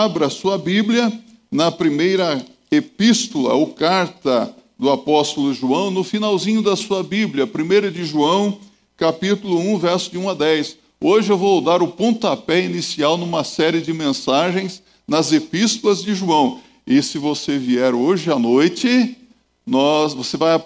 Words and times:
abra 0.00 0.30
sua 0.30 0.56
Bíblia 0.56 1.12
na 1.52 1.70
primeira 1.70 2.42
epístola 2.70 3.52
ou 3.52 3.66
carta 3.74 4.54
do 4.78 4.88
apóstolo 4.88 5.52
João, 5.52 5.90
no 5.90 6.02
finalzinho 6.02 6.62
da 6.62 6.74
sua 6.74 7.02
Bíblia, 7.02 7.44
1 7.44 7.90
de 7.90 8.04
João, 8.06 8.58
capítulo 8.96 9.58
1, 9.58 9.78
verso 9.78 10.10
de 10.10 10.16
1 10.16 10.30
a 10.30 10.34
10. 10.34 10.76
Hoje 11.02 11.30
eu 11.30 11.36
vou 11.36 11.60
dar 11.60 11.82
o 11.82 11.88
pontapé 11.88 12.64
inicial 12.64 13.18
numa 13.18 13.44
série 13.44 13.82
de 13.82 13.92
mensagens 13.92 14.82
nas 15.06 15.32
epístolas 15.32 16.02
de 16.02 16.14
João. 16.14 16.60
E 16.86 17.02
se 17.02 17.18
você 17.18 17.58
vier 17.58 17.94
hoje 17.94 18.32
à 18.32 18.38
noite, 18.38 19.18
nós, 19.66 20.14
você 20.14 20.38
vai 20.38 20.64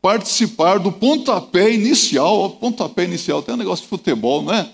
participar 0.00 0.80
do 0.80 0.90
pontapé 0.90 1.72
inicial, 1.72 2.50
pontapé 2.50 3.04
inicial, 3.04 3.40
tem 3.40 3.54
um 3.54 3.58
negócio 3.58 3.84
de 3.84 3.88
futebol, 3.88 4.42
não 4.42 4.52
é? 4.52 4.68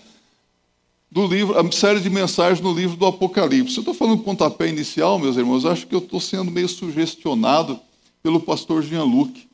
Do 1.11 1.27
livro, 1.27 1.59
a 1.59 1.73
série 1.73 2.01
de 2.01 2.11
mensagens 2.11 2.61
no 2.61 2.71
livro 2.71 2.95
do 2.95 3.07
Apocalipse. 3.07 3.79
Eu 3.79 3.81
estou 3.81 3.95
falando 3.95 4.23
pontapé 4.23 4.69
inicial, 4.69 5.19
meus 5.19 5.39
irmãos, 5.39 5.65
acho 5.65 5.87
que 5.87 5.95
eu 5.95 6.01
estou 6.01 6.21
sendo 6.21 6.51
meio 6.51 6.69
sugestionado 6.69 7.81
pelo 8.23 8.39
pastor 8.39 8.83
Jean-Luc. 8.83 9.49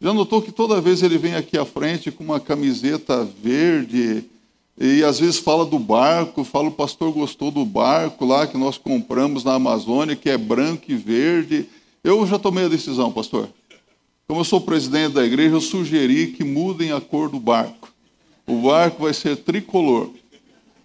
Já 0.00 0.14
notou 0.14 0.40
que 0.40 0.50
toda 0.50 0.80
vez 0.80 1.02
ele 1.02 1.18
vem 1.18 1.34
aqui 1.34 1.58
à 1.58 1.64
frente 1.66 2.10
com 2.10 2.24
uma 2.24 2.40
camiseta 2.40 3.22
verde, 3.22 4.24
e 4.80 5.04
às 5.04 5.20
vezes 5.20 5.38
fala 5.38 5.66
do 5.66 5.78
barco, 5.78 6.42
fala 6.42 6.68
o 6.68 6.72
pastor 6.72 7.12
gostou 7.12 7.50
do 7.50 7.66
barco 7.66 8.24
lá 8.24 8.46
que 8.46 8.56
nós 8.56 8.78
compramos 8.78 9.44
na 9.44 9.54
Amazônia, 9.54 10.16
que 10.16 10.30
é 10.30 10.38
branco 10.38 10.84
e 10.88 10.94
verde. 10.94 11.68
Eu 12.02 12.26
já 12.26 12.38
tomei 12.38 12.64
a 12.64 12.68
decisão, 12.68 13.12
pastor. 13.12 13.50
Como 14.26 14.40
eu 14.40 14.44
sou 14.44 14.58
presidente 14.58 15.12
da 15.12 15.24
igreja, 15.24 15.54
eu 15.54 15.60
sugeri 15.60 16.28
que 16.28 16.42
mudem 16.42 16.92
a 16.92 17.00
cor 17.00 17.28
do 17.28 17.38
barco. 17.38 17.92
O 18.46 18.62
barco 18.62 19.02
vai 19.02 19.12
ser 19.12 19.36
tricolor: 19.36 20.10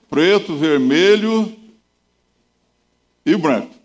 preto, 0.09 0.55
vermelho 0.55 1.53
e 3.25 3.35
branco. 3.35 3.75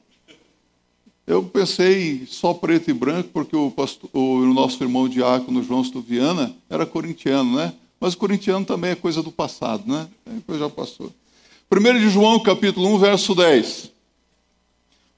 Eu 1.27 1.43
pensei 1.43 2.27
só 2.27 2.53
preto 2.53 2.91
e 2.91 2.95
branco 2.95 3.31
porque 3.33 3.57
o, 3.57 3.71
pastor, 3.71 4.11
o 4.13 4.53
nosso 4.53 4.83
irmão 4.83 5.09
diácono 5.09 5.63
João 5.63 5.83
Stuviana 5.83 6.55
era 6.69 6.85
corintiano, 6.85 7.57
né? 7.57 7.73
Mas 7.99 8.15
o 8.15 8.19
corintiano 8.19 8.65
também 8.65 8.91
é 8.91 8.95
coisa 8.95 9.23
do 9.23 9.33
passado, 9.33 9.85
né? 9.87 10.07
Depois 10.27 10.59
já 10.59 10.69
passou. 10.69 11.11
1 11.73 11.99
de 11.99 12.11
João, 12.11 12.39
capítulo 12.41 12.95
1, 12.95 12.99
verso 12.99 13.35
10. 13.35 13.91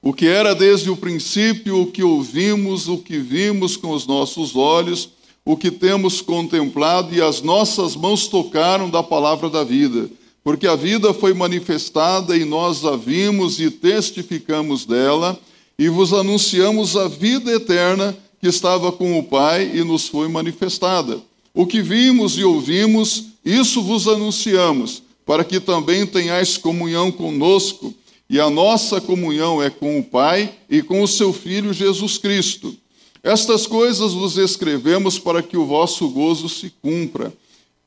O 0.01 0.13
que 0.13 0.27
era 0.27 0.55
desde 0.55 0.89
o 0.89 0.95
princípio, 0.95 1.81
o 1.81 1.91
que 1.91 2.03
ouvimos, 2.03 2.87
o 2.87 2.97
que 2.97 3.17
vimos 3.17 3.75
com 3.75 3.91
os 3.91 4.07
nossos 4.07 4.55
olhos, 4.55 5.09
o 5.43 5.57
que 5.57 5.69
temos 5.69 6.21
contemplado 6.21 7.13
e 7.13 7.21
as 7.21 7.41
nossas 7.41 7.95
mãos 7.95 8.27
tocaram 8.27 8.89
da 8.89 9.03
palavra 9.03 9.49
da 9.49 9.63
vida. 9.63 10.09
Porque 10.47 10.65
a 10.65 10.77
vida 10.77 11.13
foi 11.13 11.33
manifestada 11.33 12.37
e 12.37 12.45
nós 12.45 12.85
a 12.85 12.95
vimos 12.95 13.59
e 13.59 13.69
testificamos 13.69 14.85
dela, 14.85 15.37
e 15.77 15.89
vos 15.89 16.13
anunciamos 16.13 16.95
a 16.95 17.05
vida 17.09 17.51
eterna 17.51 18.17
que 18.39 18.47
estava 18.47 18.89
com 18.93 19.19
o 19.19 19.23
Pai 19.23 19.69
e 19.75 19.83
nos 19.83 20.07
foi 20.07 20.29
manifestada. 20.29 21.21
O 21.53 21.67
que 21.67 21.81
vimos 21.81 22.37
e 22.37 22.45
ouvimos, 22.45 23.25
isso 23.43 23.81
vos 23.81 24.07
anunciamos, 24.07 25.03
para 25.25 25.43
que 25.43 25.59
também 25.59 26.05
tenhais 26.05 26.55
comunhão 26.55 27.11
conosco. 27.11 27.93
E 28.29 28.39
a 28.39 28.49
nossa 28.49 29.01
comunhão 29.01 29.61
é 29.61 29.69
com 29.69 29.99
o 29.99 30.03
Pai 30.03 30.55
e 30.69 30.81
com 30.81 31.03
o 31.03 31.07
seu 31.09 31.33
Filho 31.33 31.73
Jesus 31.73 32.17
Cristo. 32.17 32.73
Estas 33.21 33.67
coisas 33.67 34.13
vos 34.13 34.37
escrevemos 34.37 35.19
para 35.19 35.43
que 35.43 35.57
o 35.57 35.65
vosso 35.65 36.07
gozo 36.07 36.47
se 36.47 36.71
cumpra. 36.81 37.33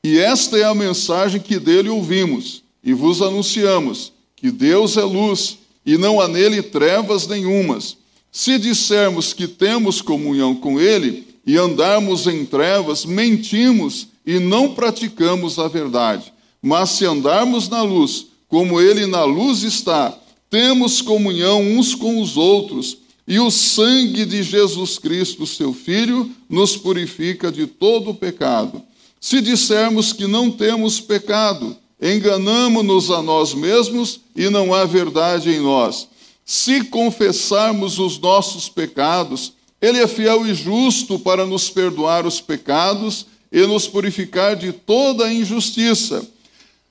E 0.03 0.17
esta 0.17 0.57
é 0.57 0.63
a 0.63 0.73
mensagem 0.73 1.39
que 1.39 1.59
dele 1.59 1.89
ouvimos 1.89 2.63
e 2.83 2.93
vos 2.93 3.21
anunciamos: 3.21 4.11
que 4.35 4.51
Deus 4.51 4.97
é 4.97 5.03
luz 5.03 5.57
e 5.85 5.97
não 5.97 6.19
há 6.19 6.27
nele 6.27 6.61
trevas 6.61 7.27
nenhumas. 7.27 7.97
Se 8.31 8.57
dissermos 8.57 9.33
que 9.33 9.47
temos 9.47 10.01
comunhão 10.01 10.55
com 10.55 10.79
ele 10.79 11.27
e 11.45 11.57
andarmos 11.57 12.27
em 12.27 12.45
trevas, 12.45 13.05
mentimos 13.05 14.07
e 14.25 14.39
não 14.39 14.73
praticamos 14.73 15.59
a 15.59 15.67
verdade. 15.67 16.31
Mas 16.61 16.91
se 16.91 17.05
andarmos 17.05 17.67
na 17.67 17.81
luz, 17.81 18.27
como 18.47 18.79
Ele 18.79 19.07
na 19.07 19.23
luz 19.23 19.63
está, 19.63 20.15
temos 20.49 21.01
comunhão 21.01 21.61
uns 21.61 21.95
com 21.95 22.21
os 22.21 22.37
outros, 22.37 22.97
e 23.27 23.39
o 23.39 23.49
sangue 23.49 24.25
de 24.25 24.43
Jesus 24.43 24.99
Cristo, 24.99 25.47
seu 25.47 25.73
Filho, 25.73 26.29
nos 26.49 26.75
purifica 26.75 27.51
de 27.51 27.65
todo 27.65 28.11
o 28.11 28.15
pecado. 28.15 28.83
Se 29.23 29.39
dissermos 29.39 30.11
que 30.11 30.25
não 30.25 30.49
temos 30.49 30.99
pecado, 30.99 31.77
enganamo-nos 32.01 33.11
a 33.11 33.21
nós 33.21 33.53
mesmos 33.53 34.19
e 34.35 34.49
não 34.49 34.73
há 34.73 34.83
verdade 34.83 35.51
em 35.51 35.59
nós. 35.59 36.07
Se 36.43 36.85
confessarmos 36.85 37.99
os 37.99 38.17
nossos 38.17 38.67
pecados, 38.67 39.53
ele 39.79 39.99
é 39.99 40.07
fiel 40.07 40.47
e 40.47 40.55
justo 40.55 41.19
para 41.19 41.45
nos 41.45 41.69
perdoar 41.69 42.25
os 42.25 42.41
pecados 42.41 43.27
e 43.51 43.61
nos 43.67 43.87
purificar 43.87 44.55
de 44.55 44.73
toda 44.73 45.25
a 45.25 45.33
injustiça. 45.33 46.27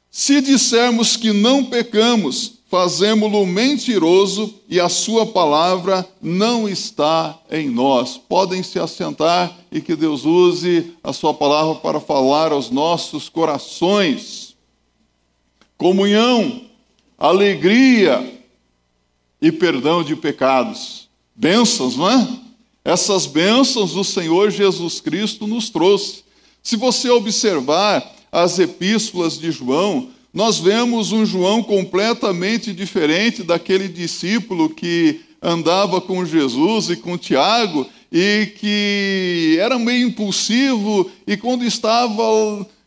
Se 0.08 0.40
dissermos 0.40 1.16
que 1.16 1.32
não 1.32 1.64
pecamos, 1.64 2.59
fazemo-lo 2.70 3.44
mentiroso 3.44 4.54
e 4.68 4.78
a 4.78 4.88
sua 4.88 5.26
palavra 5.26 6.08
não 6.22 6.68
está 6.68 7.36
em 7.50 7.68
nós. 7.68 8.16
Podem 8.16 8.62
se 8.62 8.78
assentar 8.78 9.58
e 9.72 9.80
que 9.80 9.96
Deus 9.96 10.24
use 10.24 10.92
a 11.02 11.12
sua 11.12 11.34
palavra 11.34 11.74
para 11.74 11.98
falar 11.98 12.52
aos 12.52 12.70
nossos 12.70 13.28
corações. 13.28 14.54
Comunhão, 15.76 16.62
alegria 17.18 18.40
e 19.42 19.50
perdão 19.50 20.04
de 20.04 20.14
pecados. 20.14 21.08
Bênçãos, 21.34 21.96
não 21.96 22.08
é? 22.08 22.28
Essas 22.84 23.26
bênçãos 23.26 23.96
o 23.96 24.04
Senhor 24.04 24.48
Jesus 24.48 25.00
Cristo 25.00 25.44
nos 25.44 25.70
trouxe. 25.70 26.22
Se 26.62 26.76
você 26.76 27.10
observar 27.10 28.14
as 28.30 28.60
epístolas 28.60 29.36
de 29.36 29.50
João, 29.50 30.10
nós 30.32 30.58
vemos 30.58 31.12
um 31.12 31.26
João 31.26 31.62
completamente 31.62 32.72
diferente 32.72 33.42
daquele 33.42 33.88
discípulo 33.88 34.70
que 34.70 35.20
andava 35.42 36.00
com 36.00 36.24
Jesus 36.24 36.90
e 36.90 36.96
com 36.96 37.18
Tiago 37.18 37.86
e 38.12 38.52
que 38.58 39.56
era 39.60 39.78
meio 39.78 40.08
impulsivo 40.08 41.10
e 41.26 41.36
quando 41.36 41.64
estava 41.64 42.22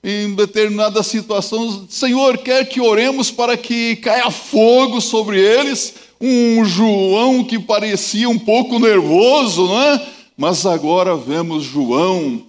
em 0.04 0.34
determinada 0.36 1.02
situação, 1.02 1.86
Senhor, 1.90 2.38
quer 2.38 2.66
que 2.66 2.82
oremos 2.82 3.32
para 3.32 3.56
que 3.56 3.96
caia 3.98 4.30
fogo 4.30 5.00
sobre 5.00 5.40
eles? 5.40 5.94
um 6.26 6.64
João 6.64 7.44
que 7.44 7.60
parecia 7.60 8.30
um 8.30 8.40
pouco 8.40 8.80
nervoso, 8.80 9.68
não 9.68 9.82
é? 9.82 10.08
Mas 10.38 10.66
agora 10.66 11.18
vemos 11.18 11.66
João 11.66 12.44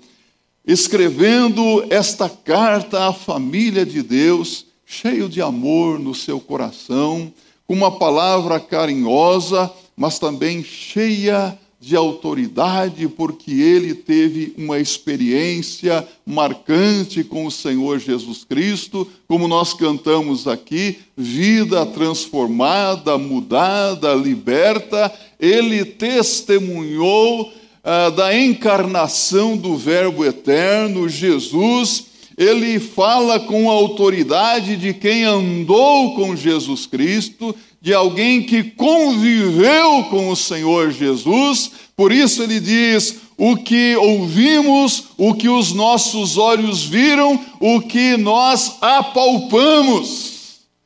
escrevendo 0.65 1.85
esta 1.91 2.29
carta 2.29 3.09
à 3.09 3.13
família 3.13 3.85
de 3.85 4.01
Deus, 4.01 4.67
cheio 5.01 5.29
de 5.29 5.43
amor 5.43 5.99
no 5.99 6.15
seu 6.15 6.39
coração, 6.39 7.33
com 7.67 7.75
uma 7.75 7.99
palavra 7.99 8.61
carinhosa, 8.61 9.71
mas 9.97 10.21
também 10.21 10.63
cheia 10.63 11.59
de 11.81 11.97
autoridade, 11.97 13.09
porque 13.09 13.51
ele 13.51 13.93
teve 13.93 14.55
uma 14.57 14.79
experiência 14.79 16.07
marcante 16.25 17.25
com 17.25 17.45
o 17.45 17.51
Senhor 17.51 17.99
Jesus 17.99 18.45
Cristo, 18.45 19.07
como 19.27 19.49
nós 19.49 19.75
cantamos 19.75 20.47
aqui, 20.47 20.99
vida 21.17 21.85
transformada, 21.85 23.19
mudada, 23.19 24.15
liberta. 24.15 25.13
Ele 25.39 25.85
testemunhou 25.85 27.53
ah, 27.83 28.11
da 28.11 28.35
encarnação 28.35 29.57
do 29.57 29.77
Verbo 29.77 30.25
eterno, 30.25 31.09
Jesus. 31.09 32.14
Ele 32.37 32.81
fala 32.81 33.39
com 33.39 33.71
a 33.71 33.75
autoridade 33.75 34.77
de 34.77 34.93
quem 34.93 35.25
andou 35.25 36.15
com 36.15 36.35
Jesus 36.35 36.87
Cristo, 36.87 37.55
de 37.81 37.93
alguém 37.93 38.43
que 38.43 38.63
conviveu 38.63 40.05
com 40.05 40.31
o 40.31 40.37
Senhor 40.37 40.91
Jesus, 40.91 41.71
por 41.97 42.11
isso 42.11 42.43
ele 42.43 42.59
diz: 42.59 43.17
o 43.37 43.57
que 43.57 43.95
ouvimos, 43.97 45.05
o 45.17 45.35
que 45.35 45.49
os 45.49 45.73
nossos 45.73 46.39
olhos 46.39 46.85
viram, 46.85 47.39
o 47.61 47.81
que 47.81 48.17
nós 48.17 48.77
apalpamos. 48.81 50.33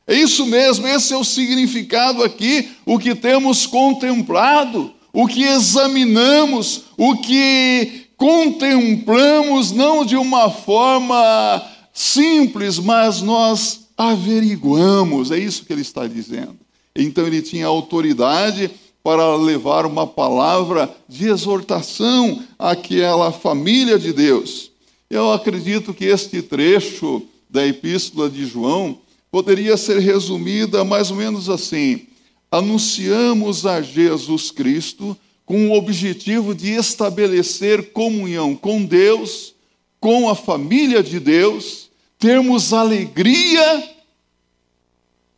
É 0.07 0.15
isso 0.15 0.47
mesmo, 0.47 0.87
esse 0.87 1.13
é 1.13 1.17
o 1.17 1.25
significado 1.25 2.23
aqui, 2.23 2.71
o 2.87 2.99
que 2.99 3.15
temos 3.15 3.67
contemplado, 3.67 4.93
o 5.13 5.27
que 5.27 5.43
examinamos, 5.43 6.85
o 6.97 7.17
que 7.19 8.08
contemplamos, 8.19 9.71
não 9.71 10.05
de 10.05 10.17
uma 10.17 10.51
forma 10.51 11.65
simples, 11.95 12.79
mas 12.79 13.23
nós 13.23 13.89
averiguamos, 13.97 15.31
é 15.31 15.39
isso 15.39 15.65
que 15.65 15.73
ele 15.73 15.83
está 15.83 16.07
dizendo. 16.07 16.59
Então 16.95 17.27
ele 17.27 17.41
tinha 17.41 17.67
autoridade 17.67 18.71
para 19.03 19.37
levar 19.37 19.87
uma 19.87 20.07
palavra 20.07 20.95
de 21.09 21.29
exortação 21.29 22.43
àquela 22.59 23.33
família 23.33 23.99
de 23.99 24.13
Deus. 24.13 24.71
Eu 25.09 25.33
acredito 25.33 25.95
que 25.95 26.05
este 26.05 26.43
trecho 26.43 27.23
da 27.49 27.67
epístola 27.67 28.29
de 28.29 28.45
João 28.45 28.99
poderia 29.31 29.77
ser 29.77 30.01
resumida 30.01 30.85
mais 30.85 31.11
ou 31.11 31.17
menos 31.17 31.49
assim: 31.49 32.07
anunciamos 32.51 33.65
a 33.65 33.81
Jesus 33.81 34.51
Cristo 34.51 35.17
com 35.49 35.69
o 35.69 35.73
objetivo 35.73 36.55
de 36.55 36.75
estabelecer 36.75 37.91
comunhão 37.93 38.55
com 38.55 38.85
Deus, 38.85 39.55
com 39.99 40.29
a 40.29 40.35
família 40.35 41.03
de 41.03 41.19
Deus, 41.19 41.89
termos 42.19 42.75
alegria 42.75 43.97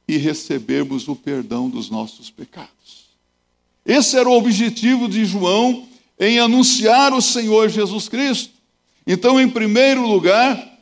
e 0.08 0.16
recebermos 0.16 1.06
o 1.06 1.14
perdão 1.14 1.70
dos 1.70 1.88
nossos 1.88 2.28
pecados. 2.28 3.04
Esse 3.86 4.18
era 4.18 4.28
o 4.28 4.36
objetivo 4.36 5.08
de 5.08 5.24
João 5.24 5.86
em 6.18 6.40
anunciar 6.40 7.14
o 7.14 7.22
Senhor 7.22 7.68
Jesus 7.68 8.08
Cristo. 8.08 8.52
Então, 9.06 9.40
em 9.40 9.48
primeiro 9.48 10.04
lugar, 10.04 10.76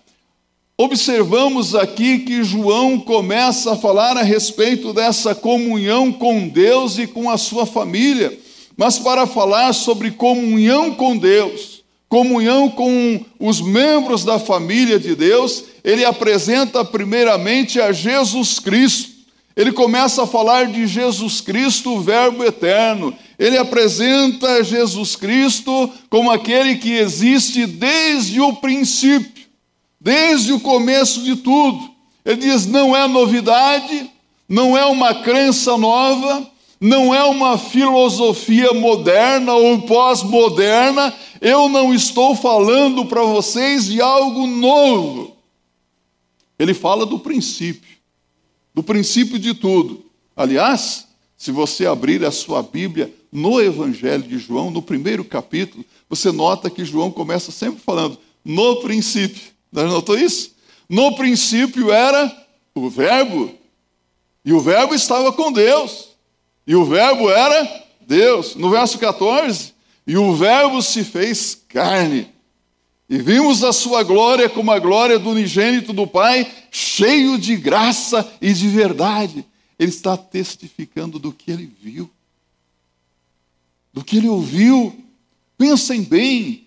observamos 0.74 1.74
aqui 1.74 2.20
que 2.20 2.42
João 2.42 2.98
começa 2.98 3.74
a 3.74 3.76
falar 3.76 4.16
a 4.16 4.22
respeito 4.22 4.94
dessa 4.94 5.34
comunhão 5.34 6.10
com 6.10 6.48
Deus 6.48 6.96
e 6.96 7.06
com 7.06 7.28
a 7.28 7.36
sua 7.36 7.66
família. 7.66 8.47
Mas 8.78 8.98
para 8.98 9.26
falar 9.26 9.74
sobre 9.74 10.12
comunhão 10.12 10.94
com 10.94 11.18
Deus, 11.18 11.82
comunhão 12.08 12.70
com 12.70 13.22
os 13.38 13.60
membros 13.60 14.24
da 14.24 14.38
família 14.38 14.98
de 14.98 15.14
Deus, 15.14 15.64
ele 15.84 16.06
apresenta 16.06 16.82
primeiramente 16.82 17.78
a 17.78 17.92
Jesus 17.92 18.58
Cristo 18.58 19.18
ele 19.58 19.72
começa 19.72 20.22
a 20.22 20.26
falar 20.26 20.68
de 20.68 20.86
Jesus 20.86 21.40
Cristo, 21.40 21.90
o 21.90 22.00
Verbo 22.00 22.44
eterno. 22.44 23.12
Ele 23.36 23.58
apresenta 23.58 24.62
Jesus 24.62 25.16
Cristo 25.16 25.90
como 26.08 26.30
aquele 26.30 26.76
que 26.76 26.92
existe 26.92 27.66
desde 27.66 28.40
o 28.40 28.52
princípio, 28.52 29.46
desde 30.00 30.52
o 30.52 30.60
começo 30.60 31.24
de 31.24 31.34
tudo. 31.34 31.90
Ele 32.24 32.36
diz: 32.36 32.66
não 32.66 32.94
é 32.96 33.08
novidade, 33.08 34.08
não 34.48 34.78
é 34.78 34.86
uma 34.86 35.12
crença 35.12 35.76
nova, 35.76 36.48
não 36.80 37.14
é 37.14 37.24
uma 37.24 37.58
filosofia 37.58 38.72
moderna 38.72 39.52
ou 39.54 39.82
pós-moderna. 39.82 41.14
Eu 41.40 41.68
não 41.68 41.92
estou 41.92 42.34
falando 42.36 43.04
para 43.06 43.22
vocês 43.22 43.86
de 43.86 44.00
algo 44.00 44.46
novo. 44.46 45.36
Ele 46.58 46.74
fala 46.74 47.04
do 47.04 47.18
princípio 47.18 47.98
do 48.78 48.82
princípio 48.84 49.40
de 49.40 49.54
tudo. 49.54 50.04
Aliás, 50.36 51.08
se 51.36 51.50
você 51.50 51.84
abrir 51.84 52.24
a 52.24 52.30
sua 52.30 52.62
Bíblia 52.62 53.12
no 53.32 53.60
Evangelho 53.60 54.22
de 54.22 54.38
João, 54.38 54.70
no 54.70 54.80
primeiro 54.80 55.24
capítulo, 55.24 55.84
você 56.08 56.30
nota 56.30 56.70
que 56.70 56.84
João 56.84 57.10
começa 57.10 57.50
sempre 57.50 57.80
falando 57.80 58.16
no 58.44 58.76
princípio. 58.76 59.42
Não 59.72 59.88
notou 59.88 60.16
isso? 60.16 60.52
No 60.88 61.16
princípio 61.16 61.90
era 61.90 62.32
o 62.72 62.88
Verbo, 62.88 63.52
e 64.44 64.52
o 64.52 64.60
Verbo 64.60 64.94
estava 64.94 65.32
com 65.32 65.50
Deus, 65.50 66.07
e 66.68 66.76
o 66.76 66.84
Verbo 66.84 67.30
era 67.30 67.86
Deus. 68.06 68.54
No 68.54 68.70
verso 68.70 68.98
14, 68.98 69.72
e 70.06 70.16
o 70.16 70.36
Verbo 70.36 70.82
se 70.82 71.02
fez 71.02 71.60
carne 71.68 72.28
e 73.08 73.16
vimos 73.16 73.64
a 73.64 73.72
sua 73.72 74.02
glória 74.02 74.50
como 74.50 74.70
a 74.70 74.78
glória 74.78 75.18
do 75.18 75.30
unigênito 75.30 75.94
do 75.94 76.06
Pai, 76.06 76.46
cheio 76.70 77.38
de 77.38 77.56
graça 77.56 78.30
e 78.40 78.52
de 78.52 78.68
verdade. 78.68 79.46
Ele 79.78 79.88
está 79.88 80.14
testificando 80.14 81.18
do 81.18 81.32
que 81.32 81.50
ele 81.50 81.72
viu, 81.80 82.10
do 83.94 84.04
que 84.04 84.18
ele 84.18 84.28
ouviu. 84.28 84.94
Pensem 85.56 86.02
bem, 86.02 86.66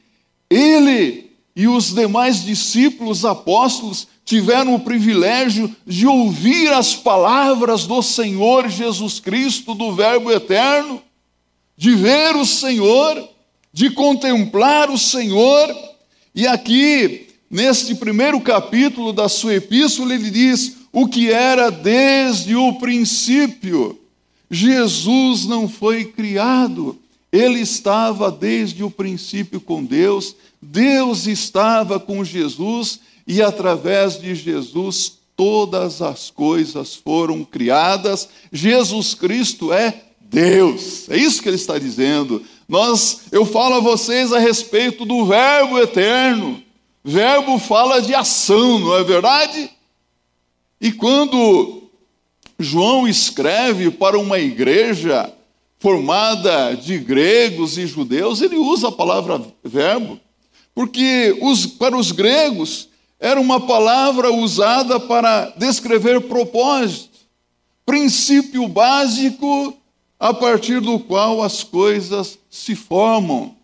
ele 0.50 1.32
e 1.56 1.68
os 1.68 1.94
demais 1.94 2.44
discípulos 2.44 3.24
apóstolos 3.24 4.08
tiveram 4.26 4.76
o 4.76 4.80
privilégio 4.80 5.74
de 5.86 6.08
ouvir 6.08 6.72
as 6.72 6.96
palavras 6.96 7.86
do 7.86 8.02
Senhor 8.02 8.70
Jesus 8.70 9.20
Cristo, 9.20 9.74
do 9.74 9.94
Verbo 9.94 10.32
eterno, 10.32 11.02
de 11.78 11.96
ver 11.96 12.36
o 12.36 12.46
Senhor, 12.46 13.28
de 13.74 13.90
contemplar 13.92 14.90
o 14.90 14.98
Senhor 14.98 15.92
e 16.34 16.48
aqui, 16.48 17.28
neste 17.50 17.94
primeiro 17.94 18.40
capítulo 18.40 19.12
da 19.12 19.28
sua 19.28 19.56
epístola, 19.56 20.16
ele 20.16 20.30
diz 20.30 20.78
o 20.94 21.06
que 21.06 21.30
era 21.30 21.70
desde 21.70 22.56
o 22.56 22.76
princípio. 22.76 24.00
Jesus 24.50 25.46
não 25.46 25.68
foi 25.68 26.06
criado, 26.06 26.98
ele 27.30 27.60
estava 27.60 28.32
desde 28.32 28.82
o 28.82 28.90
princípio 28.90 29.60
com 29.60 29.84
Deus, 29.84 30.36
Deus 30.62 31.28
estava 31.28 32.00
com 32.00 32.24
Jesus 32.24 33.02
e 33.28 33.42
através 33.42 34.20
de 34.20 34.34
Jesus 34.36 35.20
todas 35.36 36.02
as 36.02 36.30
coisas 36.30 36.96
foram 36.96 37.44
criadas. 37.44 38.30
Jesus 38.52 39.14
Cristo 39.14 39.74
é 39.74 40.04
Deus. 40.20 41.10
É 41.10 41.18
isso 41.18 41.42
que 41.42 41.50
ele 41.50 41.56
está 41.56 41.78
dizendo. 41.80 42.44
Nós, 42.68 43.22
eu 43.32 43.46
falo 43.46 43.76
a 43.76 43.80
vocês 43.80 44.32
a 44.32 44.40
respeito 44.40 45.06
do 45.06 45.26
Verbo 45.26 45.78
eterno. 45.80 46.62
Verbo 47.04 47.58
fala 47.58 48.02
de 48.02 48.14
ação, 48.14 48.80
não 48.80 48.96
é 48.96 49.04
verdade? 49.04 49.70
E 50.80 50.92
quando 50.92 51.90
João 52.60 53.08
escreve 53.08 53.90
para 53.90 54.18
uma 54.18 54.40
igreja 54.40 55.34
formada 55.80 56.76
de 56.76 57.00
gregos 57.00 57.78
e 57.78 57.88
judeus, 57.88 58.42
ele 58.42 58.56
usa 58.56 58.90
a 58.90 58.92
palavra 58.92 59.42
verbo, 59.64 60.20
porque 60.76 61.36
os, 61.42 61.66
para 61.66 61.98
os 61.98 62.12
gregos 62.12 62.88
era 63.22 63.40
uma 63.40 63.60
palavra 63.60 64.34
usada 64.34 65.00
para 65.00 65.54
descrever 65.56 66.22
propósito, 66.22 67.20
princípio 67.86 68.68
básico 68.68 69.78
a 70.20 70.34
partir 70.34 70.82
do 70.82 71.00
qual 71.00 71.44
as 71.44 71.64
coisas 71.64 72.40
se 72.50 72.76
formam. 72.76 73.56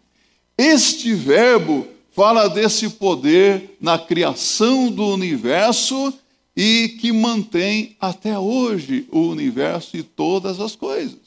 Este 0.55 1.11
verbo 1.15 1.87
fala 2.11 2.47
desse 2.47 2.87
poder 2.87 3.75
na 3.81 3.97
criação 3.97 4.91
do 4.91 5.07
universo 5.07 6.13
e 6.55 6.97
que 7.01 7.11
mantém 7.11 7.95
até 7.99 8.37
hoje 8.37 9.07
o 9.11 9.21
universo 9.21 9.97
e 9.97 10.03
todas 10.03 10.59
as 10.59 10.75
coisas. 10.75 11.17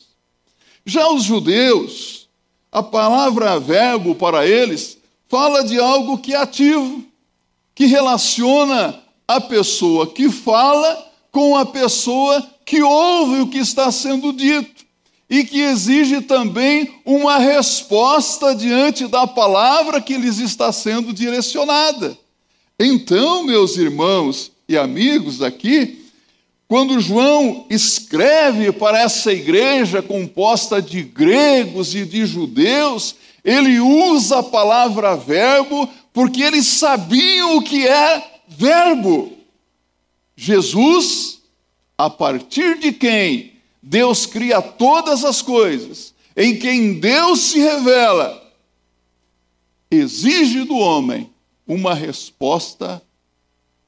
Já 0.86 1.10
os 1.10 1.24
judeus, 1.24 2.28
a 2.70 2.82
palavra 2.82 3.58
verbo 3.58 4.14
para 4.14 4.46
eles 4.46 4.98
fala 5.28 5.64
de 5.64 5.80
algo 5.80 6.18
que 6.18 6.32
é 6.32 6.36
ativo, 6.36 7.09
que 7.80 7.86
relaciona 7.86 9.00
a 9.26 9.40
pessoa 9.40 10.06
que 10.06 10.28
fala 10.28 11.02
com 11.32 11.56
a 11.56 11.64
pessoa 11.64 12.46
que 12.62 12.82
ouve 12.82 13.40
o 13.40 13.46
que 13.46 13.56
está 13.56 13.90
sendo 13.90 14.34
dito 14.34 14.84
e 15.30 15.44
que 15.44 15.62
exige 15.62 16.20
também 16.20 17.00
uma 17.06 17.38
resposta 17.38 18.54
diante 18.54 19.06
da 19.06 19.26
palavra 19.26 19.98
que 19.98 20.18
lhes 20.18 20.40
está 20.40 20.70
sendo 20.70 21.10
direcionada. 21.10 22.18
Então, 22.78 23.44
meus 23.44 23.78
irmãos 23.78 24.52
e 24.68 24.76
amigos 24.76 25.40
aqui, 25.40 26.04
quando 26.68 27.00
João 27.00 27.64
escreve 27.70 28.72
para 28.72 29.00
essa 29.00 29.32
igreja 29.32 30.02
composta 30.02 30.82
de 30.82 31.02
gregos 31.02 31.94
e 31.94 32.04
de 32.04 32.26
judeus, 32.26 33.14
ele 33.42 33.80
usa 33.80 34.40
a 34.40 34.42
palavra 34.42 35.16
verbo 35.16 35.88
porque 36.12 36.42
eles 36.42 36.66
sabiam 36.66 37.56
o 37.56 37.62
que 37.62 37.86
é 37.86 38.42
verbo. 38.48 39.36
Jesus, 40.36 41.40
a 41.96 42.08
partir 42.08 42.78
de 42.78 42.92
quem 42.92 43.60
Deus 43.82 44.26
cria 44.26 44.60
todas 44.60 45.24
as 45.24 45.42
coisas, 45.42 46.14
em 46.36 46.58
quem 46.58 46.98
Deus 46.98 47.40
se 47.40 47.58
revela, 47.58 48.40
exige 49.90 50.64
do 50.64 50.76
homem 50.76 51.30
uma 51.66 51.94
resposta, 51.94 53.02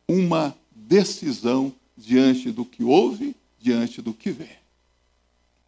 uma 0.09 0.55
decisão 0.75 1.73
diante 1.97 2.51
do 2.51 2.65
que 2.65 2.83
ouve, 2.83 3.35
diante 3.59 4.03
do 4.03 4.13
que 4.13 4.31
vê. 4.31 4.51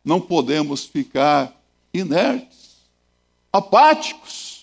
Não 0.04 0.20
podemos 0.20 0.84
ficar 0.84 1.54
inertes, 1.92 2.76
apáticos. 3.52 4.53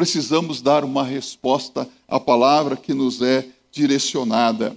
Precisamos 0.00 0.62
dar 0.62 0.82
uma 0.82 1.04
resposta 1.04 1.86
à 2.08 2.18
palavra 2.18 2.74
que 2.74 2.94
nos 2.94 3.20
é 3.20 3.46
direcionada. 3.70 4.74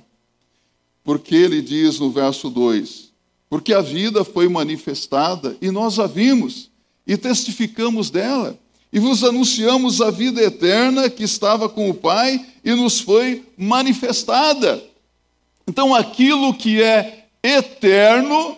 Porque 1.02 1.34
ele 1.34 1.62
diz 1.62 1.98
no 1.98 2.12
verso 2.12 2.50
2: 2.50 3.10
porque 3.50 3.74
a 3.74 3.80
vida 3.80 4.26
foi 4.26 4.50
manifestada 4.50 5.56
e 5.62 5.72
nós 5.72 5.98
a 5.98 6.08
vimos 6.08 6.70
e 7.08 7.16
testificamos 7.16 8.10
dela. 8.10 8.60
E 8.92 9.00
vos 9.00 9.24
anunciamos 9.24 10.02
a 10.02 10.12
vida 10.12 10.44
eterna 10.44 11.10
que 11.10 11.24
estava 11.24 11.70
com 11.70 11.90
o 11.90 11.94
Pai 11.94 12.46
e 12.62 12.76
nos 12.76 13.00
foi 13.00 13.46
manifestada. 13.58 14.84
Então, 15.66 15.96
aquilo 15.96 16.54
que 16.54 16.84
é 16.84 17.28
eterno 17.42 18.58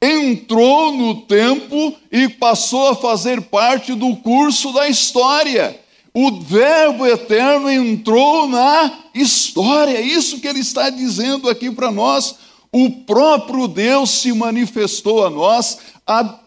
entrou 0.00 0.92
no 0.92 1.22
tempo 1.22 1.92
e 2.12 2.28
passou 2.28 2.86
a 2.86 2.94
fazer 2.94 3.42
parte 3.42 3.96
do 3.96 4.14
curso 4.18 4.72
da 4.72 4.88
história. 4.88 5.87
O 6.14 6.40
Verbo 6.40 7.06
eterno 7.06 7.70
entrou 7.70 8.48
na 8.48 8.92
história, 9.14 9.98
é 9.98 10.00
isso 10.00 10.40
que 10.40 10.48
ele 10.48 10.60
está 10.60 10.90
dizendo 10.90 11.48
aqui 11.48 11.70
para 11.70 11.90
nós 11.90 12.34
o 12.72 12.90
próprio 12.90 13.66
Deus 13.66 14.10
se 14.10 14.32
manifestou 14.32 15.24
a 15.24 15.30
nós, 15.30 15.78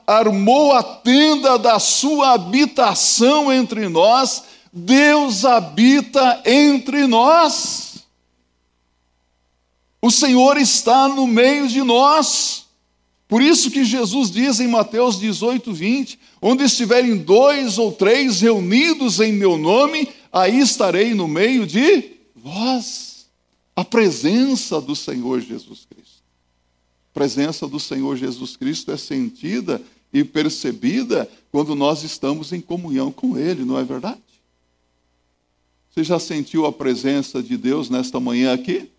armou 0.06 0.72
a 0.72 0.84
tenda 0.84 1.58
da 1.58 1.80
sua 1.80 2.34
habitação 2.34 3.52
entre 3.52 3.90
nós, 3.90 4.44
Deus 4.72 5.44
habita 5.46 6.42
entre 6.46 7.08
nós. 7.08 8.06
O 10.02 10.12
Senhor 10.12 10.58
está 10.58 11.08
no 11.08 11.28
meio 11.28 11.68
de 11.68 11.84
nós. 11.84 12.61
Por 13.32 13.42
isso 13.42 13.72
que 13.72 13.86
Jesus 13.86 14.30
diz 14.30 14.60
em 14.60 14.68
Mateus 14.68 15.18
18, 15.18 15.72
20: 15.72 16.20
onde 16.42 16.66
estiverem 16.66 17.16
dois 17.16 17.78
ou 17.78 17.90
três 17.90 18.42
reunidos 18.42 19.22
em 19.22 19.32
meu 19.32 19.58
nome, 19.58 20.10
aí 20.34 20.60
estarei 20.60 21.14
no 21.14 21.30
meio 21.30 21.66
de 21.66 22.12
vós. 22.36 23.28
A 23.74 23.86
presença 23.86 24.82
do 24.82 24.98
Senhor 24.98 25.40
Jesus 25.40 25.88
Cristo. 25.90 26.22
A 27.10 27.14
presença 27.14 27.70
do 27.70 27.80
Senhor 27.80 28.18
Jesus 28.18 28.58
Cristo 28.58 28.92
é 28.92 28.98
sentida 28.98 29.82
e 30.12 30.26
percebida 30.26 31.32
quando 31.54 31.74
nós 31.74 32.04
estamos 32.04 32.52
em 32.52 32.60
comunhão 32.60 33.14
com 33.14 33.38
Ele, 33.38 33.64
não 33.64 33.80
é 33.80 33.84
verdade? 33.86 34.20
Você 35.90 36.04
já 36.04 36.20
sentiu 36.20 36.66
a 36.66 36.74
presença 36.74 37.42
de 37.42 37.56
Deus 37.56 37.90
nesta 37.90 38.20
manhã 38.20 38.54
aqui? 38.54 38.92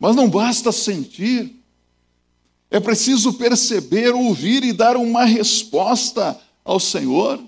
Mas 0.00 0.16
não 0.16 0.28
basta 0.28 0.72
sentir, 0.72 1.57
é 2.70 2.78
preciso 2.78 3.32
perceber, 3.34 4.14
ouvir 4.14 4.62
e 4.62 4.72
dar 4.72 4.96
uma 4.96 5.24
resposta 5.24 6.38
ao 6.64 6.78
Senhor. 6.78 7.42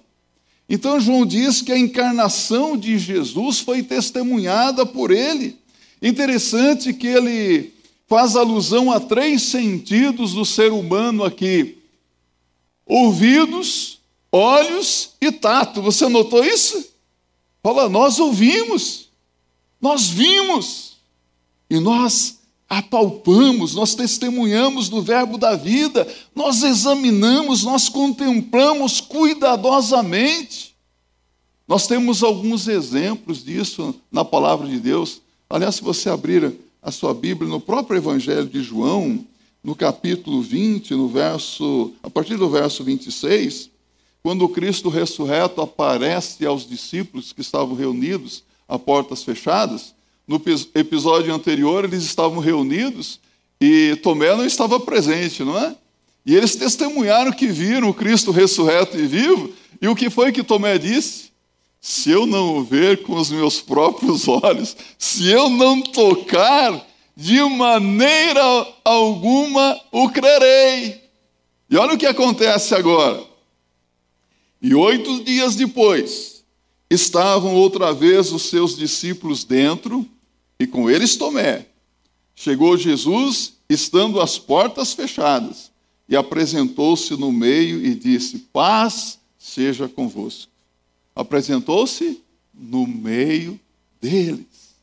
Então, 0.68 1.00
João 1.00 1.26
diz 1.26 1.60
que 1.60 1.72
a 1.72 1.78
encarnação 1.78 2.76
de 2.76 2.98
Jesus 2.98 3.58
foi 3.58 3.82
testemunhada 3.82 4.86
por 4.86 5.10
ele. 5.10 5.58
Interessante 6.00 6.94
que 6.94 7.06
ele 7.06 7.74
faz 8.08 8.34
alusão 8.34 8.90
a 8.90 8.98
três 8.98 9.42
sentidos 9.42 10.32
do 10.32 10.44
ser 10.44 10.72
humano 10.72 11.22
aqui: 11.22 11.78
ouvidos, 12.86 13.98
olhos 14.32 15.10
e 15.20 15.30
tato. 15.30 15.82
Você 15.82 16.08
notou 16.08 16.44
isso? 16.44 16.88
Fala, 17.62 17.88
nós 17.88 18.18
ouvimos, 18.18 19.10
nós 19.80 20.08
vimos 20.08 20.96
e 21.68 21.78
nós 21.78 22.39
apalpamos, 22.70 23.74
nós 23.74 23.96
testemunhamos 23.96 24.88
do 24.88 25.02
Verbo 25.02 25.36
da 25.36 25.56
vida, 25.56 26.06
nós 26.32 26.62
examinamos, 26.62 27.64
nós 27.64 27.88
contemplamos 27.88 29.00
cuidadosamente. 29.00 30.76
Nós 31.66 31.88
temos 31.88 32.22
alguns 32.22 32.68
exemplos 32.68 33.42
disso 33.42 33.92
na 34.10 34.24
palavra 34.24 34.68
de 34.68 34.78
Deus. 34.78 35.20
Aliás, 35.48 35.76
se 35.76 35.82
você 35.82 36.08
abrir 36.08 36.54
a 36.80 36.92
sua 36.92 37.12
Bíblia 37.12 37.50
no 37.50 37.60
próprio 37.60 37.98
Evangelho 37.98 38.46
de 38.46 38.62
João, 38.62 39.24
no 39.64 39.74
capítulo 39.74 40.40
20, 40.40 40.94
no 40.94 41.08
verso, 41.08 41.92
a 42.04 42.08
partir 42.08 42.36
do 42.36 42.48
verso 42.48 42.84
26, 42.84 43.68
quando 44.22 44.48
Cristo 44.48 44.88
ressurreto 44.88 45.60
aparece 45.60 46.46
aos 46.46 46.68
discípulos 46.68 47.32
que 47.32 47.40
estavam 47.40 47.74
reunidos 47.74 48.44
a 48.68 48.78
portas 48.78 49.24
fechadas, 49.24 49.92
no 50.30 50.40
episódio 50.76 51.34
anterior, 51.34 51.84
eles 51.84 52.04
estavam 52.04 52.38
reunidos 52.38 53.18
e 53.60 53.96
Tomé 53.96 54.32
não 54.36 54.46
estava 54.46 54.78
presente, 54.78 55.42
não 55.42 55.58
é? 55.58 55.74
E 56.24 56.36
eles 56.36 56.54
testemunharam 56.54 57.32
que 57.32 57.48
viram 57.48 57.88
o 57.88 57.94
Cristo 57.94 58.30
ressurreto 58.30 58.96
e 58.96 59.08
vivo. 59.08 59.52
E 59.82 59.88
o 59.88 59.96
que 59.96 60.08
foi 60.08 60.30
que 60.30 60.44
Tomé 60.44 60.78
disse? 60.78 61.32
Se 61.80 62.12
eu 62.12 62.26
não 62.26 62.58
o 62.58 62.62
ver 62.62 63.02
com 63.02 63.16
os 63.16 63.32
meus 63.32 63.60
próprios 63.60 64.28
olhos, 64.28 64.76
se 64.96 65.28
eu 65.28 65.50
não 65.50 65.82
tocar, 65.82 66.86
de 67.16 67.42
maneira 67.42 68.68
alguma 68.84 69.80
o 69.90 70.08
crerei. 70.10 71.02
E 71.68 71.76
olha 71.76 71.94
o 71.94 71.98
que 71.98 72.06
acontece 72.06 72.72
agora. 72.72 73.20
E 74.62 74.76
oito 74.76 75.24
dias 75.24 75.56
depois, 75.56 76.44
estavam 76.88 77.52
outra 77.52 77.92
vez 77.92 78.30
os 78.30 78.42
seus 78.42 78.76
discípulos 78.76 79.42
dentro 79.42 80.08
e 80.60 80.66
com 80.66 80.90
eles 80.90 81.16
Tomé. 81.16 81.66
Chegou 82.36 82.76
Jesus, 82.76 83.54
estando 83.66 84.20
as 84.20 84.38
portas 84.38 84.92
fechadas, 84.92 85.70
e 86.06 86.14
apresentou-se 86.14 87.16
no 87.16 87.32
meio 87.32 87.84
e 87.84 87.94
disse: 87.94 88.38
Paz 88.52 89.18
seja 89.38 89.88
convosco. 89.88 90.52
Apresentou-se 91.16 92.20
no 92.52 92.86
meio 92.86 93.58
deles, 94.00 94.74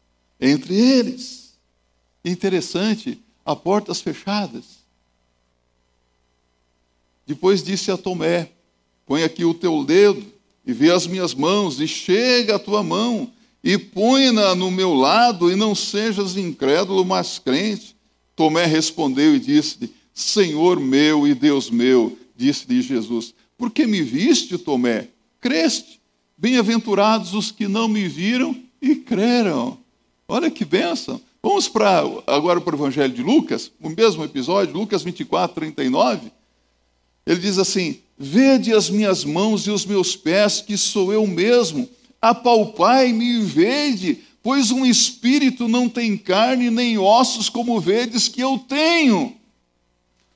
entre 0.41 0.73
eles. 0.73 1.53
Interessante, 2.25 3.19
a 3.45 3.55
portas 3.55 4.01
fechadas. 4.01 4.77
Depois 7.25 7.63
disse 7.63 7.91
a 7.91 7.97
Tomé: 7.97 8.49
Põe 9.05 9.23
aqui 9.23 9.45
o 9.45 9.53
teu 9.53 9.83
dedo 9.83 10.25
e 10.65 10.73
vê 10.73 10.91
as 10.91 11.05
minhas 11.05 11.35
mãos, 11.35 11.79
e 11.79 11.87
chega 11.87 12.55
a 12.55 12.59
tua 12.59 12.81
mão 12.81 13.31
e 13.67 13.77
põe-na 13.77 14.55
no 14.55 14.71
meu 14.71 14.93
lado, 14.93 15.51
e 15.51 15.55
não 15.57 15.75
sejas 15.75 16.37
incrédulo, 16.37 17.03
mas 17.03 17.37
crente. 17.37 17.97
Tomé 18.33 18.63
respondeu 18.65 19.35
e 19.35 19.41
disse-lhe: 19.41 19.93
Senhor 20.13 20.79
meu 20.79 21.27
e 21.27 21.33
Deus 21.33 21.69
meu, 21.69 22.17
disse-lhe 22.33 22.81
Jesus: 22.81 23.33
Por 23.57 23.69
que 23.69 23.85
me 23.85 24.01
viste, 24.01 24.57
Tomé? 24.57 25.09
Creste? 25.41 25.99
Bem-aventurados 26.37 27.33
os 27.33 27.51
que 27.51 27.67
não 27.67 27.89
me 27.89 28.07
viram 28.07 28.55
e 28.81 28.95
creram. 28.95 29.77
Olha 30.29 30.49
que 30.49 30.63
bênção. 30.63 31.19
Vamos 31.43 31.67
para 31.67 32.05
agora 32.25 32.61
para 32.61 32.73
o 32.73 32.77
Evangelho 32.77 33.13
de 33.13 33.21
Lucas, 33.21 33.69
o 33.81 33.89
mesmo 33.89 34.23
episódio, 34.23 34.73
Lucas 34.77 35.03
24, 35.03 35.55
39. 35.55 36.31
Ele 37.25 37.39
diz 37.41 37.57
assim: 37.57 37.99
Vede 38.17 38.73
as 38.73 38.89
minhas 38.89 39.25
mãos 39.25 39.67
e 39.67 39.71
os 39.71 39.85
meus 39.85 40.15
pés, 40.15 40.61
que 40.61 40.77
sou 40.77 41.11
eu 41.11 41.27
mesmo 41.27 41.89
apalpai-me 42.21 43.25
e 43.25 43.41
vede, 43.41 44.23
pois 44.41 44.71
um 44.71 44.85
espírito 44.85 45.67
não 45.67 45.89
tem 45.89 46.17
carne 46.17 46.69
nem 46.69 46.97
ossos, 46.97 47.49
como 47.49 47.79
vedes 47.79 48.27
que 48.27 48.41
eu 48.41 48.57
tenho. 48.59 49.35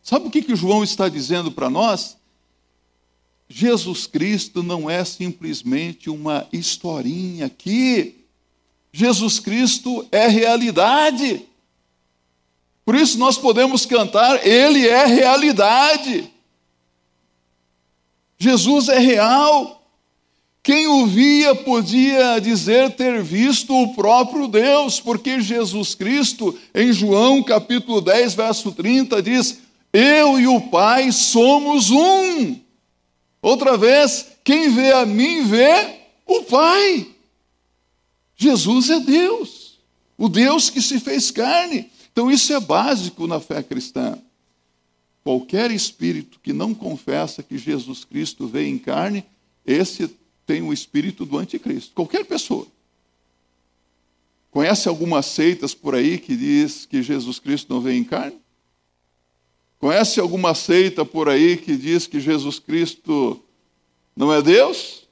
Sabe 0.03 0.27
o 0.27 0.31
que, 0.31 0.41
que 0.41 0.55
João 0.55 0.83
está 0.83 1.07
dizendo 1.07 1.51
para 1.51 1.69
nós? 1.69 2.17
Jesus 3.47 4.07
Cristo 4.07 4.63
não 4.63 4.89
é 4.89 5.03
simplesmente 5.03 6.09
uma 6.09 6.47
historinha 6.51 7.47
aqui. 7.47 8.25
Jesus 8.91 9.39
Cristo 9.39 10.07
é 10.11 10.27
realidade. 10.27 11.45
Por 12.85 12.95
isso 12.95 13.17
nós 13.17 13.37
podemos 13.37 13.85
cantar, 13.85 14.45
Ele 14.45 14.87
é 14.87 15.05
realidade. 15.05 16.31
Jesus 18.37 18.89
é 18.89 18.97
real. 18.97 19.80
Quem 20.63 20.87
o 20.87 21.07
via 21.07 21.55
podia 21.55 22.39
dizer 22.39 22.95
ter 22.95 23.23
visto 23.23 23.73
o 23.73 23.95
próprio 23.95 24.47
Deus, 24.47 24.99
porque 24.99 25.41
Jesus 25.41 25.95
Cristo, 25.95 26.57
em 26.73 26.93
João 26.93 27.41
capítulo 27.41 27.99
10, 27.99 28.35
verso 28.35 28.71
30, 28.71 29.23
diz: 29.23 29.59
Eu 29.91 30.39
e 30.39 30.47
o 30.47 30.61
Pai 30.69 31.11
somos 31.11 31.89
um. 31.89 32.59
Outra 33.41 33.75
vez, 33.75 34.27
quem 34.43 34.69
vê 34.69 34.91
a 34.91 35.03
mim 35.03 35.43
vê 35.43 36.01
o 36.27 36.43
Pai. 36.43 37.07
Jesus 38.35 38.91
é 38.91 38.99
Deus, 38.99 39.79
o 40.15 40.29
Deus 40.29 40.69
que 40.69 40.81
se 40.81 40.99
fez 40.99 41.31
carne. 41.31 41.89
Então, 42.11 42.29
isso 42.29 42.53
é 42.53 42.59
básico 42.59 43.25
na 43.25 43.39
fé 43.39 43.63
cristã. 43.63 44.17
Qualquer 45.23 45.71
espírito 45.71 46.39
que 46.39 46.53
não 46.53 46.73
confessa 46.73 47.41
que 47.41 47.57
Jesus 47.57 48.03
Cristo 48.03 48.47
veio 48.47 48.67
em 48.67 48.77
carne, 48.77 49.23
esse 49.65 50.09
tem 50.51 50.61
o 50.61 50.73
espírito 50.73 51.25
do 51.25 51.37
anticristo. 51.37 51.93
Qualquer 51.95 52.25
pessoa. 52.25 52.67
Conhece 54.51 54.89
algumas 54.89 55.25
seitas 55.25 55.73
por 55.73 55.95
aí 55.95 56.17
que 56.17 56.35
diz 56.35 56.85
que 56.85 57.01
Jesus 57.01 57.39
Cristo 57.39 57.73
não 57.73 57.79
vem 57.79 57.99
em 57.99 58.03
carne? 58.03 58.37
Conhece 59.79 60.19
alguma 60.19 60.53
seita 60.53 61.05
por 61.05 61.29
aí 61.29 61.55
que 61.55 61.77
diz 61.77 62.05
que 62.05 62.19
Jesus 62.19 62.59
Cristo 62.59 63.41
não 64.13 64.33
é 64.33 64.41
Deus? 64.41 65.07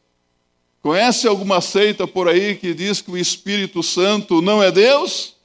Conhece 0.82 1.26
alguma 1.26 1.62
seita 1.62 2.06
por 2.06 2.28
aí 2.28 2.58
que 2.58 2.74
diz 2.74 3.02
que 3.02 3.12
o 3.12 3.18
Espírito 3.18 3.82
Santo 3.82 4.42
não 4.42 4.62
é 4.62 4.70
Deus? 4.70 5.38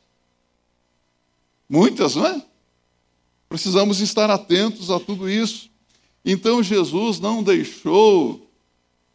Muitas, 1.69 2.17
não 2.17 2.27
é? 2.27 2.43
Precisamos 3.49 4.01
estar 4.01 4.29
atentos 4.29 4.91
a 4.91 4.99
tudo 4.99 5.31
isso. 5.31 5.71
Então 6.25 6.65
Jesus 6.65 7.21
não 7.21 7.45
deixou 7.45 8.45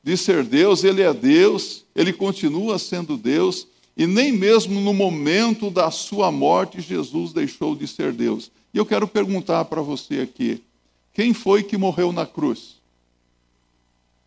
de 0.03 0.15
ser 0.15 0.43
Deus, 0.43 0.83
ele 0.83 1.01
é 1.01 1.13
Deus, 1.13 1.85
ele 1.95 2.13
continua 2.13 2.79
sendo 2.79 3.17
Deus, 3.17 3.67
e 3.95 4.07
nem 4.07 4.31
mesmo 4.31 4.79
no 4.79 4.93
momento 4.93 5.69
da 5.69 5.91
sua 5.91 6.31
morte 6.31 6.79
Jesus 6.79 7.33
deixou 7.33 7.75
de 7.75 7.87
ser 7.87 8.13
Deus. 8.13 8.49
E 8.73 8.77
eu 8.77 8.85
quero 8.85 9.07
perguntar 9.07 9.65
para 9.65 9.81
você 9.81 10.21
aqui: 10.21 10.63
quem 11.13 11.33
foi 11.33 11.63
que 11.63 11.77
morreu 11.77 12.11
na 12.13 12.25
cruz? 12.25 12.75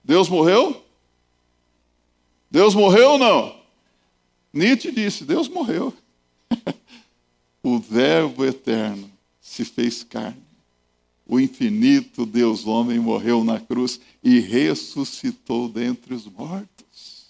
Deus 0.04 0.28
morreu? 0.28 0.84
Deus 2.50 2.74
morreu 2.74 3.12
ou 3.12 3.18
não? 3.18 3.62
Nietzsche 4.52 4.92
disse: 4.92 5.24
Deus 5.24 5.48
morreu. 5.48 5.94
o 7.62 7.78
Verbo 7.78 8.44
eterno 8.44 9.10
se 9.40 9.64
fez 9.64 10.02
carne. 10.02 10.41
O 11.26 11.38
infinito 11.38 12.26
Deus 12.26 12.66
homem 12.66 12.98
morreu 12.98 13.44
na 13.44 13.60
cruz 13.60 14.00
e 14.22 14.40
ressuscitou 14.40 15.68
dentre 15.68 16.14
os 16.14 16.26
mortos. 16.26 17.26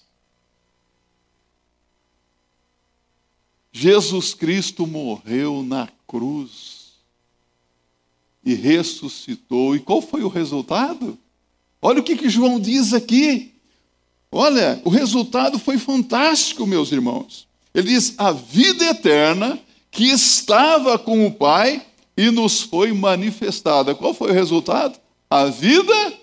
Jesus 3.71 4.33
Cristo 4.33 4.85
morreu 4.85 5.63
na 5.63 5.89
cruz 6.07 6.93
e 8.45 8.53
ressuscitou. 8.53 9.75
E 9.75 9.79
qual 9.79 10.01
foi 10.01 10.23
o 10.23 10.27
resultado? 10.27 11.17
Olha 11.81 11.99
o 11.99 12.03
que, 12.03 12.15
que 12.15 12.29
João 12.29 12.59
diz 12.59 12.93
aqui. 12.93 13.53
Olha, 14.31 14.81
o 14.83 14.89
resultado 14.89 15.59
foi 15.59 15.77
fantástico, 15.77 16.65
meus 16.65 16.91
irmãos. 16.91 17.47
Ele 17.73 17.89
diz: 17.89 18.13
a 18.17 18.31
vida 18.31 18.85
eterna 18.85 19.59
que 19.89 20.05
estava 20.05 20.97
com 20.97 21.25
o 21.25 21.33
Pai 21.33 21.85
e 22.15 22.29
nos 22.29 22.61
foi 22.61 22.93
manifestada. 22.93 23.95
Qual 23.95 24.13
foi 24.13 24.31
o 24.31 24.33
resultado? 24.33 24.99
A 25.29 25.45
vida 25.45 26.13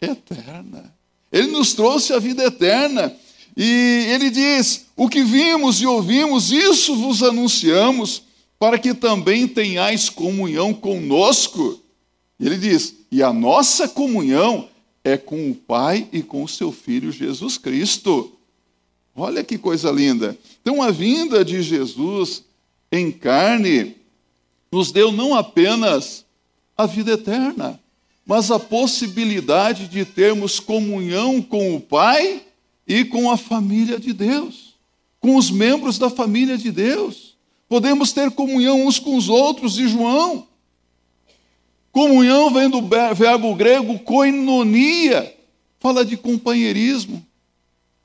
eterna. 0.00 0.94
Ele 1.32 1.48
nos 1.48 1.74
trouxe 1.74 2.12
a 2.12 2.18
vida 2.18 2.44
eterna. 2.44 3.14
E 3.56 4.06
ele 4.08 4.30
diz: 4.30 4.86
O 4.96 5.08
que 5.08 5.22
vimos 5.22 5.80
e 5.80 5.86
ouvimos, 5.86 6.50
isso 6.50 6.96
vos 6.96 7.22
anunciamos, 7.22 8.22
para 8.58 8.78
que 8.78 8.94
também 8.94 9.46
tenhais 9.46 10.08
comunhão 10.08 10.72
conosco. 10.72 11.80
E 12.38 12.46
ele 12.46 12.56
diz: 12.56 12.94
E 13.10 13.22
a 13.22 13.32
nossa 13.32 13.88
comunhão 13.88 14.68
é 15.02 15.16
com 15.16 15.50
o 15.50 15.54
Pai 15.54 16.08
e 16.12 16.22
com 16.22 16.42
o 16.42 16.48
seu 16.48 16.72
Filho 16.72 17.12
Jesus 17.12 17.58
Cristo. 17.58 18.32
Olha 19.14 19.44
que 19.44 19.56
coisa 19.58 19.90
linda. 19.90 20.36
Então, 20.60 20.82
a 20.82 20.90
vinda 20.90 21.44
de 21.44 21.62
Jesus 21.62 22.42
em 22.90 23.12
carne 23.12 23.96
nos 24.74 24.90
deu 24.90 25.12
não 25.12 25.36
apenas 25.36 26.26
a 26.76 26.84
vida 26.84 27.12
eterna, 27.12 27.80
mas 28.26 28.50
a 28.50 28.58
possibilidade 28.58 29.86
de 29.86 30.04
termos 30.04 30.58
comunhão 30.58 31.40
com 31.40 31.76
o 31.76 31.80
Pai 31.80 32.42
e 32.84 33.04
com 33.04 33.30
a 33.30 33.36
família 33.36 34.00
de 34.00 34.12
Deus, 34.12 34.74
com 35.20 35.36
os 35.36 35.48
membros 35.48 35.96
da 35.96 36.10
família 36.10 36.58
de 36.58 36.72
Deus. 36.72 37.36
Podemos 37.68 38.12
ter 38.12 38.32
comunhão 38.32 38.84
uns 38.84 38.98
com 38.98 39.16
os 39.16 39.28
outros, 39.28 39.78
e 39.78 39.86
João. 39.86 40.48
Comunhão 41.92 42.52
vem 42.52 42.68
do 42.68 42.82
verbo 43.14 43.54
grego 43.54 44.00
koinonia, 44.00 45.36
fala 45.78 46.04
de 46.04 46.16
companheirismo, 46.16 47.24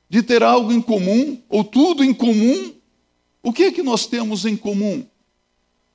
de 0.08 0.22
ter 0.22 0.44
algo 0.44 0.72
em 0.72 0.80
comum, 0.80 1.36
ou 1.48 1.64
tudo 1.64 2.04
em 2.04 2.14
comum. 2.14 2.72
O 3.42 3.52
que 3.52 3.64
é 3.64 3.72
que 3.72 3.82
nós 3.82 4.06
temos 4.06 4.44
em 4.44 4.56
comum? 4.56 5.04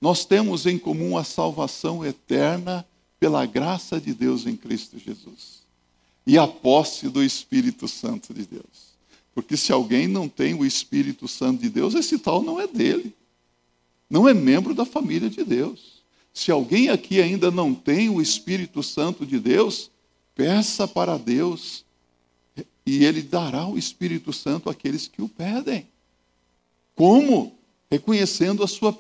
Nós 0.06 0.24
temos 0.24 0.68
em 0.68 0.78
comum 0.78 1.18
a 1.18 1.24
salvação 1.24 2.06
eterna 2.06 2.86
pela 3.20 3.44
graça 3.44 4.00
de 4.00 4.14
Deus 4.14 4.46
em 4.46 4.56
Cristo 4.56 5.00
Jesus 5.00 5.64
e 6.28 6.38
a 6.38 6.46
posse 6.46 7.10
do 7.10 7.24
Espírito 7.24 7.88
Santo 7.88 8.32
de 8.32 8.46
Deus. 8.46 8.94
Porque 9.34 9.58
se 9.58 9.72
alguém 9.72 10.08
não 10.08 10.30
tem 10.30 10.54
o 10.54 10.64
Espírito 10.64 11.28
Santo 11.28 11.60
de 11.60 11.70
Deus, 11.70 11.96
esse 11.96 12.20
tal 12.20 12.44
não 12.44 12.62
é 12.62 12.68
dele, 12.68 13.16
não 14.08 14.30
é 14.30 14.34
membro 14.36 14.76
da 14.76 14.86
família 14.86 15.28
de 15.28 15.44
Deus. 15.44 16.04
Se 16.32 16.52
alguém 16.52 16.90
aqui 16.90 17.20
ainda 17.20 17.50
não 17.50 17.74
tem 17.74 18.08
o 18.08 18.22
Espírito 18.22 18.84
Santo 18.84 19.26
de 19.26 19.40
Deus, 19.40 19.90
peça 20.36 20.88
para 20.88 21.18
Deus 21.18 21.84
e 22.86 23.04
Ele 23.04 23.24
dará 23.24 23.66
o 23.66 23.76
Espírito 23.76 24.32
Santo 24.32 24.70
àqueles 24.70 25.08
que 25.08 25.24
o 25.24 25.28
pedem. 25.28 25.88
Como? 26.94 27.55
Reconhecendo 27.92 28.64
a 28.64 28.68
sua 28.68 28.92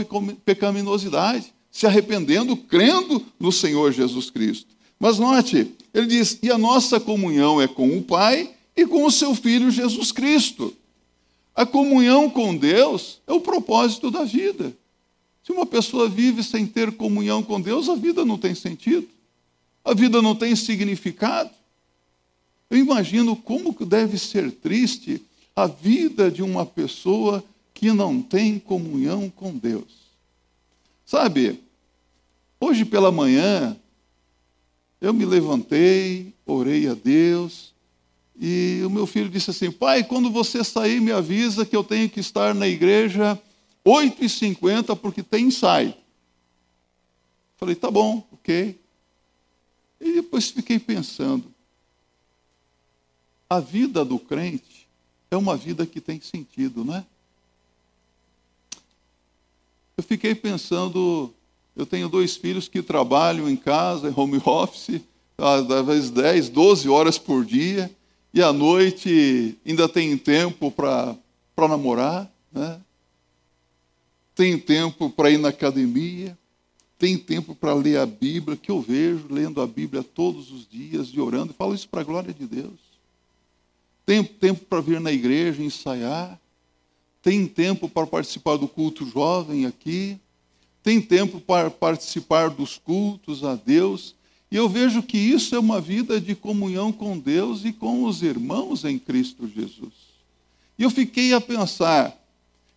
pecaminosidade, 0.45 1.53
se 1.71 1.85
arrependendo, 1.85 2.55
crendo 2.55 3.25
no 3.39 3.51
Senhor 3.51 3.91
Jesus 3.91 4.29
Cristo. 4.29 4.75
Mas 4.99 5.19
note, 5.19 5.71
ele 5.93 6.07
diz: 6.07 6.39
e 6.41 6.51
a 6.51 6.57
nossa 6.57 6.99
comunhão 6.99 7.61
é 7.61 7.67
com 7.67 7.97
o 7.97 8.03
Pai 8.03 8.53
e 8.75 8.85
com 8.85 9.05
o 9.05 9.11
seu 9.11 9.35
Filho 9.35 9.71
Jesus 9.71 10.11
Cristo. 10.11 10.73
A 11.53 11.65
comunhão 11.65 12.29
com 12.29 12.55
Deus 12.55 13.19
é 13.25 13.33
o 13.33 13.39
propósito 13.39 14.11
da 14.11 14.23
vida. 14.23 14.75
Se 15.43 15.51
uma 15.51 15.65
pessoa 15.65 16.09
vive 16.09 16.43
sem 16.43 16.65
ter 16.65 16.91
comunhão 16.93 17.43
com 17.43 17.61
Deus, 17.61 17.87
a 17.87 17.95
vida 17.95 18.25
não 18.25 18.37
tem 18.37 18.55
sentido, 18.55 19.07
a 19.83 19.93
vida 19.93 20.21
não 20.21 20.35
tem 20.35 20.55
significado. 20.55 21.51
Eu 22.69 22.77
imagino 22.77 23.35
como 23.35 23.75
deve 23.85 24.17
ser 24.17 24.51
triste 24.51 25.21
a 25.55 25.67
vida 25.67 26.31
de 26.31 26.41
uma 26.41 26.65
pessoa 26.65 27.43
que 27.75 27.91
não 27.91 28.21
tem 28.21 28.57
comunhão 28.57 29.29
com 29.29 29.55
Deus. 29.55 30.05
Sabe, 31.05 31.61
hoje 32.59 32.83
pela 32.83 33.11
manhã, 33.11 33.77
eu 34.99 35.13
me 35.13 35.25
levantei, 35.25 36.33
orei 36.45 36.87
a 36.87 36.95
Deus, 36.95 37.75
e 38.39 38.81
o 38.83 38.89
meu 38.89 39.05
filho 39.05 39.29
disse 39.29 39.51
assim: 39.51 39.69
Pai, 39.69 40.03
quando 40.03 40.31
você 40.31 40.63
sair, 40.63 40.99
me 40.99 41.11
avisa 41.11 41.65
que 41.65 41.75
eu 41.75 41.83
tenho 41.83 42.09
que 42.09 42.19
estar 42.19 42.55
na 42.55 42.67
igreja 42.67 43.39
8h50 43.85 44.97
porque 44.97 45.21
tem 45.21 45.45
ensaio. 45.45 45.93
Falei, 47.57 47.75
tá 47.75 47.91
bom, 47.91 48.27
ok. 48.31 48.79
E 49.99 50.13
depois 50.13 50.49
fiquei 50.49 50.79
pensando, 50.79 51.53
a 53.49 53.59
vida 53.59 54.03
do 54.03 54.17
crente 54.17 54.87
é 55.29 55.37
uma 55.37 55.55
vida 55.55 55.85
que 55.85 56.01
tem 56.01 56.19
sentido, 56.19 56.83
não 56.83 56.95
é? 56.95 57.05
Eu 59.97 60.03
fiquei 60.03 60.35
pensando, 60.35 61.33
eu 61.75 61.85
tenho 61.85 62.09
dois 62.09 62.35
filhos 62.35 62.67
que 62.67 62.81
trabalham 62.81 63.49
em 63.49 63.55
casa, 63.55 64.09
em 64.09 64.13
home 64.15 64.41
office, 64.45 65.01
às 65.37 65.85
vezes 65.85 66.09
10, 66.09 66.49
12 66.49 66.89
horas 66.89 67.17
por 67.17 67.45
dia, 67.45 67.89
e 68.33 68.41
à 68.41 68.51
noite 68.51 69.57
ainda 69.65 69.87
tem 69.87 70.17
tempo 70.17 70.69
para 70.69 71.17
namorar, 71.57 72.29
né? 72.51 72.81
tem 74.35 74.59
tempo 74.59 75.09
para 75.09 75.31
ir 75.31 75.37
na 75.37 75.47
academia, 75.47 76.37
tem 76.99 77.17
tempo 77.17 77.55
para 77.55 77.73
ler 77.73 77.97
a 77.97 78.05
Bíblia, 78.05 78.57
que 78.57 78.69
eu 78.69 78.81
vejo 78.81 79.27
lendo 79.29 79.61
a 79.61 79.67
Bíblia 79.67 80.03
todos 80.03 80.51
os 80.51 80.67
dias 80.67 81.07
e 81.07 81.21
orando, 81.21 81.53
e 81.53 81.55
falo 81.55 81.73
isso 81.73 81.87
para 81.87 82.01
a 82.01 82.03
glória 82.05 82.33
de 82.33 82.45
Deus. 82.45 82.79
Tem 84.05 84.21
tempo 84.21 84.65
para 84.65 84.81
vir 84.81 84.99
na 84.99 85.11
igreja 85.11 85.63
ensaiar, 85.63 86.39
tem 87.25 87.47
tempo 87.47 87.89
para 87.89 88.05
participar 88.05 88.55
do 88.55 88.67
culto 88.67 89.03
jovem 89.03 89.65
aqui, 89.65 90.15
tem 90.83 91.01
tempo 91.01 91.39
para 91.39 91.71
participar 91.71 92.51
dos 92.51 92.77
cultos 92.77 93.43
a 93.43 93.55
Deus, 93.55 94.13
e 94.51 94.55
eu 94.55 94.69
vejo 94.69 95.01
que 95.01 95.17
isso 95.17 95.55
é 95.55 95.59
uma 95.59 95.81
vida 95.81 96.21
de 96.21 96.35
comunhão 96.35 96.91
com 96.91 97.17
Deus 97.17 97.65
e 97.65 97.73
com 97.73 98.03
os 98.03 98.21
irmãos 98.21 98.85
em 98.85 98.99
Cristo 98.99 99.47
Jesus. 99.47 99.91
E 100.77 100.83
eu 100.83 100.91
fiquei 100.91 101.33
a 101.33 101.41
pensar, 101.41 102.15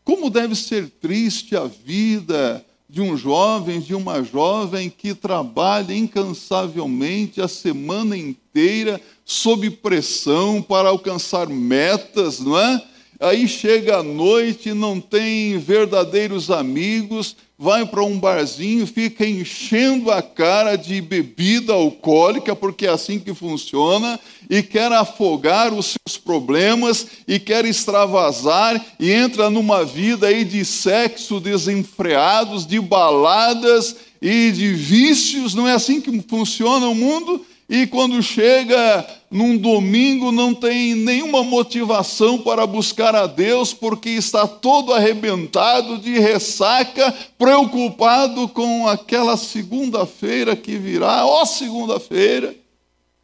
como 0.02 0.30
deve 0.30 0.54
ser 0.54 0.88
triste 0.88 1.54
a 1.54 1.66
vida 1.66 2.64
de 2.88 3.02
um 3.02 3.18
jovem, 3.18 3.80
de 3.80 3.94
uma 3.94 4.22
jovem 4.22 4.88
que 4.88 5.14
trabalha 5.14 5.92
incansavelmente 5.92 7.38
a 7.42 7.48
semana 7.48 8.16
inteira 8.16 8.98
sob 9.26 9.68
pressão 9.68 10.62
para 10.62 10.88
alcançar 10.88 11.48
metas, 11.50 12.40
não 12.40 12.58
é? 12.58 12.82
Aí 13.20 13.48
chega 13.48 13.96
a 13.96 14.02
noite, 14.02 14.72
não 14.72 15.00
tem 15.00 15.58
verdadeiros 15.58 16.52
amigos, 16.52 17.34
vai 17.58 17.84
para 17.84 18.04
um 18.04 18.16
barzinho, 18.16 18.86
fica 18.86 19.26
enchendo 19.26 20.12
a 20.12 20.22
cara 20.22 20.76
de 20.76 21.00
bebida 21.00 21.72
alcoólica, 21.72 22.54
porque 22.54 22.86
é 22.86 22.90
assim 22.90 23.18
que 23.18 23.34
funciona, 23.34 24.20
e 24.48 24.62
quer 24.62 24.92
afogar 24.92 25.74
os 25.74 25.96
seus 25.96 26.16
problemas, 26.16 27.08
e 27.26 27.40
quer 27.40 27.64
extravasar, 27.64 28.80
e 29.00 29.10
entra 29.10 29.50
numa 29.50 29.84
vida 29.84 30.28
aí 30.28 30.44
de 30.44 30.64
sexo 30.64 31.40
desenfreados, 31.40 32.64
de 32.64 32.78
baladas 32.78 33.96
e 34.22 34.52
de 34.52 34.72
vícios, 34.74 35.56
não 35.56 35.66
é 35.66 35.72
assim 35.72 36.00
que 36.00 36.22
funciona 36.22 36.86
o 36.86 36.94
mundo? 36.94 37.44
E 37.68 37.86
quando 37.86 38.22
chega 38.22 39.06
num 39.30 39.58
domingo 39.58 40.32
não 40.32 40.54
tem 40.54 40.94
nenhuma 40.94 41.42
motivação 41.42 42.40
para 42.40 42.66
buscar 42.66 43.14
a 43.14 43.26
Deus, 43.26 43.74
porque 43.74 44.08
está 44.08 44.48
todo 44.48 44.94
arrebentado 44.94 45.98
de 45.98 46.18
ressaca, 46.18 47.12
preocupado 47.36 48.48
com 48.48 48.88
aquela 48.88 49.36
segunda-feira 49.36 50.56
que 50.56 50.78
virá, 50.78 51.26
ó 51.26 51.44
segunda-feira. 51.44 52.56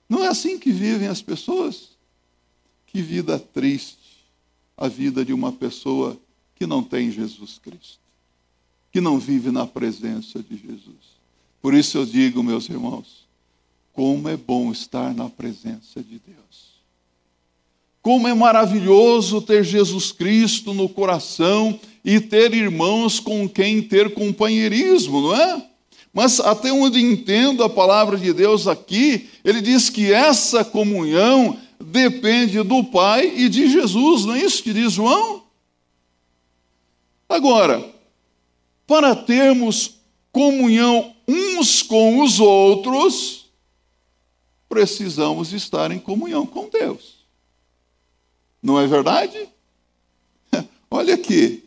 Não 0.06 0.22
é 0.22 0.28
assim 0.28 0.58
que 0.58 0.70
vivem 0.70 1.08
as 1.08 1.22
pessoas? 1.22 1.88
Que 2.86 3.00
vida 3.00 3.38
triste 3.38 4.04
a 4.76 4.88
vida 4.88 5.24
de 5.24 5.32
uma 5.32 5.52
pessoa 5.52 6.18
que 6.54 6.66
não 6.66 6.82
tem 6.82 7.10
Jesus 7.10 7.58
Cristo, 7.58 8.00
que 8.92 9.00
não 9.00 9.18
vive 9.18 9.50
na 9.50 9.66
presença 9.66 10.42
de 10.42 10.56
Jesus. 10.56 11.14
Por 11.62 11.74
isso 11.74 11.96
eu 11.96 12.04
digo, 12.04 12.42
meus 12.42 12.68
irmãos, 12.68 13.23
como 13.94 14.28
é 14.28 14.36
bom 14.36 14.72
estar 14.72 15.14
na 15.14 15.30
presença 15.30 16.02
de 16.02 16.18
Deus. 16.18 16.74
Como 18.02 18.28
é 18.28 18.34
maravilhoso 18.34 19.40
ter 19.40 19.64
Jesus 19.64 20.12
Cristo 20.12 20.74
no 20.74 20.88
coração 20.88 21.78
e 22.04 22.20
ter 22.20 22.52
irmãos 22.52 23.18
com 23.18 23.48
quem 23.48 23.80
ter 23.80 24.12
companheirismo, 24.12 25.22
não 25.22 25.34
é? 25.34 25.66
Mas 26.12 26.38
até 26.38 26.70
onde 26.70 27.00
entendo 27.00 27.62
a 27.62 27.70
palavra 27.70 28.18
de 28.18 28.32
Deus 28.32 28.66
aqui, 28.66 29.30
ele 29.44 29.60
diz 29.60 29.88
que 29.88 30.12
essa 30.12 30.64
comunhão 30.64 31.56
depende 31.80 32.62
do 32.62 32.84
Pai 32.84 33.32
e 33.36 33.48
de 33.48 33.68
Jesus, 33.68 34.24
não 34.24 34.34
é 34.34 34.42
isso 34.42 34.62
que 34.62 34.72
diz 34.72 34.92
João? 34.92 35.44
Agora, 37.28 37.84
para 38.86 39.14
termos 39.14 39.94
comunhão 40.30 41.14
uns 41.26 41.80
com 41.80 42.20
os 42.20 42.38
outros, 42.38 43.43
precisamos 44.74 45.52
estar 45.52 45.92
em 45.92 46.00
comunhão 46.00 46.44
com 46.44 46.68
Deus. 46.68 47.14
Não 48.60 48.80
é 48.80 48.88
verdade? 48.88 49.48
Olha 50.90 51.14
aqui, 51.14 51.62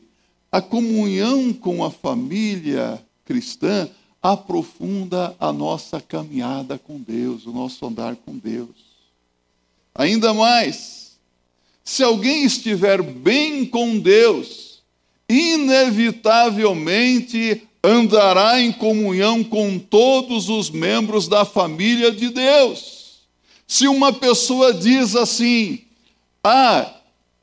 a 0.51 0.61
comunhão 0.61 1.53
com 1.53 1.85
a 1.85 1.89
família 1.89 3.01
cristã 3.23 3.89
aprofunda 4.21 5.33
a 5.39 5.53
nossa 5.53 6.01
caminhada 6.01 6.77
com 6.77 6.99
Deus, 6.99 7.45
o 7.45 7.53
nosso 7.53 7.85
andar 7.85 8.17
com 8.17 8.37
Deus. 8.37 8.75
Ainda 9.95 10.33
mais, 10.33 11.17
se 11.85 12.03
alguém 12.03 12.43
estiver 12.43 13.01
bem 13.01 13.65
com 13.65 13.97
Deus, 13.97 14.83
inevitavelmente 15.29 17.65
andará 17.81 18.59
em 18.59 18.73
comunhão 18.73 19.45
com 19.45 19.79
todos 19.79 20.49
os 20.49 20.69
membros 20.69 21.29
da 21.29 21.45
família 21.45 22.11
de 22.11 22.31
Deus. 22.31 22.96
Se 23.67 23.85
uma 23.87 24.13
pessoa 24.13 24.73
diz 24.73 25.15
assim: 25.15 25.81
Ah, 26.41 26.89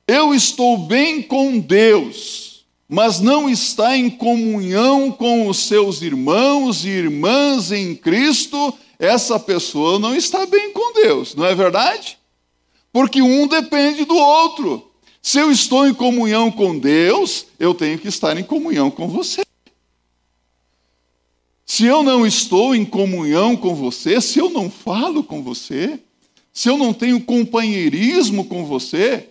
eu 0.08 0.34
estou 0.34 0.78
bem 0.78 1.20
com 1.22 1.58
Deus, 1.58 2.64
mas 2.88 3.20
não 3.20 3.48
está 3.48 3.96
em 3.96 4.08
comunhão 4.08 5.12
com 5.12 5.46
os 5.48 5.58
seus 5.58 6.00
irmãos 6.00 6.84
e 6.86 6.88
irmãs 6.88 7.70
em 7.70 7.94
Cristo, 7.94 8.72
essa 8.98 9.38
pessoa 9.38 9.98
não 9.98 10.14
está 10.14 10.46
bem 10.46 10.72
com 10.72 10.94
Deus, 10.94 11.34
não 11.34 11.44
é 11.44 11.54
verdade? 11.54 12.18
Porque 12.90 13.20
um 13.20 13.46
depende 13.46 14.04
do 14.04 14.16
outro. 14.16 14.90
Se 15.20 15.38
eu 15.38 15.50
estou 15.50 15.86
em 15.86 15.94
comunhão 15.94 16.50
com 16.50 16.78
Deus, 16.78 17.46
eu 17.58 17.74
tenho 17.74 17.98
que 17.98 18.08
estar 18.08 18.38
em 18.38 18.44
comunhão 18.44 18.90
com 18.90 19.08
você. 19.08 19.42
Se 21.66 21.86
eu 21.86 22.02
não 22.02 22.26
estou 22.26 22.74
em 22.74 22.84
comunhão 22.84 23.56
com 23.56 23.74
você, 23.74 24.20
se 24.20 24.38
eu 24.38 24.50
não 24.50 24.70
falo 24.70 25.24
com 25.24 25.42
você, 25.42 25.98
se 26.54 26.70
eu 26.70 26.78
não 26.78 26.94
tenho 26.94 27.20
companheirismo 27.20 28.44
com 28.44 28.64
você, 28.64 29.28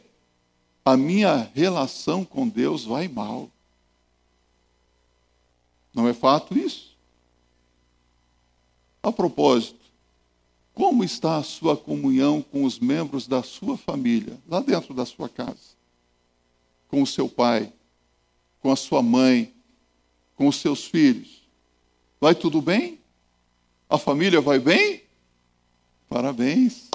a 0.84 0.98
minha 0.98 1.50
relação 1.56 2.26
com 2.26 2.46
Deus 2.46 2.84
vai 2.84 3.08
mal. 3.08 3.50
Não 5.94 6.06
é 6.06 6.14
fato 6.14 6.58
isso? 6.60 6.98
A 9.02 9.10
propósito, 9.10 9.80
como 10.74 11.02
está 11.02 11.38
a 11.38 11.44
sua 11.44 11.78
comunhão 11.78 12.42
com 12.42 12.66
os 12.66 12.78
membros 12.78 13.26
da 13.26 13.42
sua 13.42 13.78
família, 13.78 14.38
lá 14.46 14.60
dentro 14.60 14.94
da 14.94 15.06
sua 15.06 15.30
casa? 15.30 15.78
Com 16.90 17.02
o 17.02 17.08
seu 17.08 17.30
pai, 17.30 17.72
com 18.60 18.70
a 18.70 18.76
sua 18.76 19.02
mãe, 19.02 19.54
com 20.36 20.50
os 20.50 20.58
seus 20.58 20.84
filhos? 20.84 21.42
Vai 22.20 22.36
tudo 22.36 22.62
bem? 22.62 23.00
A 23.90 23.98
família 23.98 24.42
vai 24.42 24.60
bem? 24.60 25.04
Parabéns. 26.10 26.90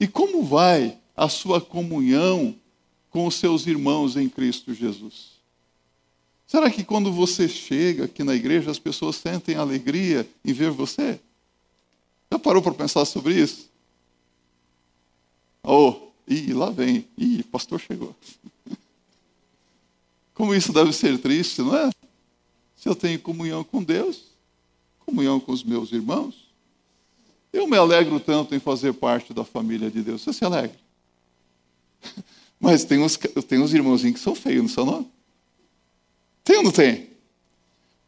E 0.00 0.06
como 0.06 0.42
vai 0.44 0.98
a 1.16 1.28
sua 1.28 1.60
comunhão 1.60 2.54
com 3.10 3.26
os 3.26 3.34
seus 3.34 3.66
irmãos 3.66 4.16
em 4.16 4.28
Cristo 4.28 4.72
Jesus? 4.72 5.38
Será 6.46 6.70
que 6.70 6.84
quando 6.84 7.12
você 7.12 7.48
chega 7.48 8.04
aqui 8.04 8.24
na 8.24 8.34
igreja 8.34 8.70
as 8.70 8.78
pessoas 8.78 9.16
sentem 9.16 9.56
alegria 9.56 10.28
em 10.44 10.52
ver 10.52 10.70
você? 10.70 11.20
Já 12.30 12.38
parou 12.38 12.62
para 12.62 12.74
pensar 12.74 13.04
sobre 13.04 13.34
isso? 13.34 13.68
Oh, 15.62 15.94
e 16.26 16.52
lá 16.52 16.70
vem. 16.70 17.06
Ih, 17.18 17.42
pastor 17.42 17.80
chegou. 17.80 18.14
Como 20.32 20.54
isso 20.54 20.72
deve 20.72 20.92
ser 20.92 21.18
triste, 21.18 21.60
não 21.60 21.76
é? 21.76 21.90
Se 22.76 22.88
eu 22.88 22.94
tenho 22.94 23.18
comunhão 23.18 23.64
com 23.64 23.82
Deus, 23.82 24.22
comunhão 25.04 25.40
com 25.40 25.52
os 25.52 25.64
meus 25.64 25.92
irmãos, 25.92 26.47
eu 27.52 27.66
me 27.66 27.76
alegro 27.76 28.20
tanto 28.20 28.54
em 28.54 28.58
fazer 28.58 28.92
parte 28.94 29.32
da 29.32 29.44
família 29.44 29.90
de 29.90 30.02
Deus. 30.02 30.22
Você 30.22 30.32
se 30.32 30.44
alegra? 30.44 30.76
Mas 32.60 32.84
tem 32.84 32.98
uns, 32.98 33.16
tem 33.48 33.60
uns 33.60 33.72
irmãozinhos 33.72 34.18
que 34.18 34.24
são 34.24 34.34
feios, 34.34 34.62
não 34.62 34.68
são 34.68 34.84
não? 34.84 35.06
Tem 36.44 36.56
ou 36.56 36.62
não 36.64 36.72
tem? 36.72 37.08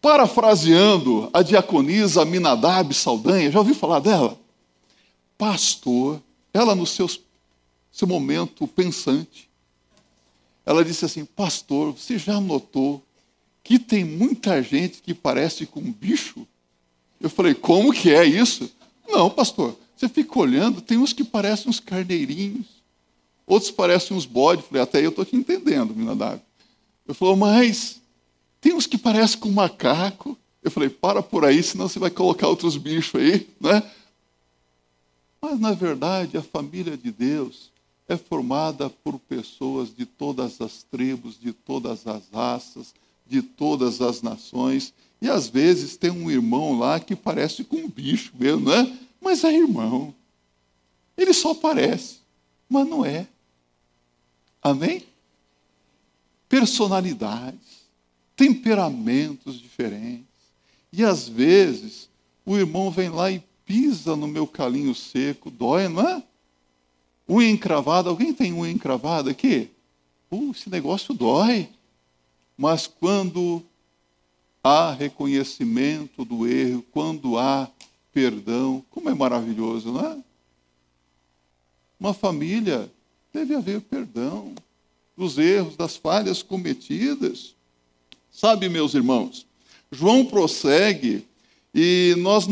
Parafraseando 0.01 1.29
a 1.33 1.43
diaconisa 1.43 2.25
Minadab 2.25 2.93
Saldanha, 2.95 3.51
já 3.51 3.59
ouviu 3.59 3.75
falar 3.75 4.01
dela? 4.01 4.39
Pastor, 5.37 6.21
ela 6.53 6.75
no 6.75 6.87
seu, 6.87 7.09
seu 7.93 8.09
momento 8.09 8.67
pensante, 8.67 9.49
ela 10.65 10.85
disse 10.85 11.05
assim: 11.05 11.25
Pastor, 11.25 11.93
você 11.93 12.19
já 12.19 12.41
notou 12.41 13.03
que 13.63 13.79
tem 13.79 14.05
muita 14.05 14.63
gente 14.63 15.03
que 15.03 15.15
parece 15.15 15.67
com 15.67 15.81
um 15.81 15.93
bicho? 15.93 16.47
Eu 17.21 17.29
falei: 17.29 17.55
Como 17.55 17.93
que 17.93 18.11
é 18.11 18.25
isso? 18.25 18.71
Não, 19.11 19.29
pastor, 19.29 19.77
você 19.97 20.09
fica 20.09 20.39
olhando, 20.39 20.81
tem 20.81 20.97
uns 20.97 21.13
que 21.13 21.25
parecem 21.25 21.69
uns 21.69 21.81
carneirinhos, 21.81 22.67
outros 23.47 23.71
parecem 23.71 24.17
uns 24.17 24.25
bodes. 24.25 24.65
Falei, 24.65 24.83
até 24.83 25.05
eu 25.05 25.11
estou 25.11 25.25
te 25.25 25.37
entendendo, 25.37 25.95
Minadab. 25.95 26.41
Eu 27.07 27.15
falei, 27.15 27.37
mas 27.37 28.01
tem 28.61 28.73
uns 28.73 28.87
que 28.87 28.97
parecem 28.97 29.41
com 29.41 29.51
macaco. 29.51 30.39
Eu 30.63 30.71
falei, 30.71 30.89
para 30.89 31.23
por 31.23 31.45
aí, 31.45 31.63
senão 31.63 31.89
você 31.89 31.99
vai 31.99 32.11
colocar 32.11 32.47
outros 32.49 32.77
bichos 32.77 33.21
aí, 33.21 33.49
né? 33.61 33.83
Mas, 35.41 35.59
na 35.59 35.73
verdade, 35.73 36.37
a 36.37 36.43
família 36.43 36.97
de 36.97 37.11
Deus 37.11 37.71
é 38.07 38.17
formada 38.17 38.91
por 38.91 39.19
pessoas 39.19 39.95
de 39.95 40.05
todas 40.05 40.61
as 40.61 40.83
tribos, 40.83 41.39
de 41.41 41.53
todas 41.53 42.07
as 42.07 42.29
raças, 42.33 42.95
de 43.27 43.41
todas 43.41 44.01
as 44.01 44.21
nações. 44.21 44.93
E 45.21 45.29
às 45.29 45.49
vezes 45.49 45.97
tem 45.97 46.11
um 46.11 46.31
irmão 46.31 46.79
lá 46.79 46.99
que 46.99 47.15
parece 47.15 47.65
com 47.65 47.77
um 47.77 47.89
bicho 47.89 48.33
mesmo, 48.39 48.71
né? 48.71 48.99
Mas 49.21 49.45
é 49.45 49.53
irmão. 49.53 50.15
Ele 51.17 51.35
só 51.35 51.55
parece, 51.55 52.19
mas 52.69 52.87
não 52.89 53.05
é. 53.05 53.27
Amém? 54.63 55.05
Personalidades 56.49 57.81
temperamentos 58.41 59.61
diferentes. 59.61 60.25
E 60.91 61.05
às 61.05 61.29
vezes 61.29 62.09
o 62.47 62.57
irmão 62.57 62.91
vem 62.91 63.11
lá 63.11 63.31
e 63.31 63.43
pisa 63.67 64.17
no 64.17 64.27
meu 64.27 64.47
calinho 64.47 64.95
seco, 64.95 65.51
dói, 65.51 65.89
não 65.89 66.09
é? 66.09 66.23
Unha 67.29 67.51
encravada, 67.51 68.09
alguém 68.09 68.33
tem 68.33 68.51
unha 68.55 68.73
encravada 68.73 69.31
aqui? 69.31 69.69
Uh, 70.31 70.53
esse 70.53 70.71
negócio 70.71 71.13
dói. 71.13 71.69
Mas 72.57 72.87
quando 72.87 73.63
há 74.63 74.93
reconhecimento 74.93 76.25
do 76.25 76.47
erro, 76.47 76.85
quando 76.91 77.39
há 77.39 77.69
perdão, 78.13 78.85
como 78.91 79.09
é 79.09 79.15
maravilhoso, 79.15 79.93
não 79.93 80.05
é? 80.05 80.17
Uma 81.99 82.15
família 82.15 82.91
deve 83.33 83.55
haver 83.55 83.81
perdão 83.83 84.55
dos 85.17 85.39
erros, 85.39 85.77
das 85.77 85.97
falhas 85.97 86.43
cometidas. 86.43 87.55
Sabe, 88.31 88.69
meus 88.69 88.95
irmãos, 88.95 89.47
João 89.93 90.25
prossegue 90.25 91.27
e 91.75 92.15
nós 92.19 92.47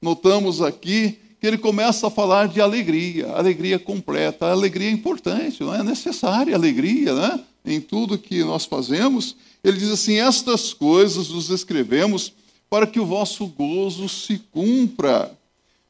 notamos 0.00 0.62
aqui 0.62 1.18
que 1.40 1.46
ele 1.46 1.58
começa 1.58 2.06
a 2.06 2.10
falar 2.10 2.48
de 2.48 2.60
alegria, 2.60 3.32
alegria 3.32 3.78
completa. 3.78 4.50
Alegria 4.50 4.88
é 4.88 4.92
importante, 4.92 5.62
não 5.62 5.74
é 5.74 5.82
necessária 5.82 6.54
alegria, 6.54 7.14
né? 7.14 7.44
Em 7.64 7.80
tudo 7.80 8.18
que 8.18 8.42
nós 8.44 8.64
fazemos. 8.64 9.36
Ele 9.62 9.78
diz 9.78 9.90
assim: 9.90 10.18
Estas 10.18 10.72
coisas 10.72 11.30
os 11.30 11.50
escrevemos 11.50 12.32
para 12.68 12.86
que 12.86 13.00
o 13.00 13.06
vosso 13.06 13.46
gozo 13.46 14.08
se 14.08 14.38
cumpra. 14.52 15.36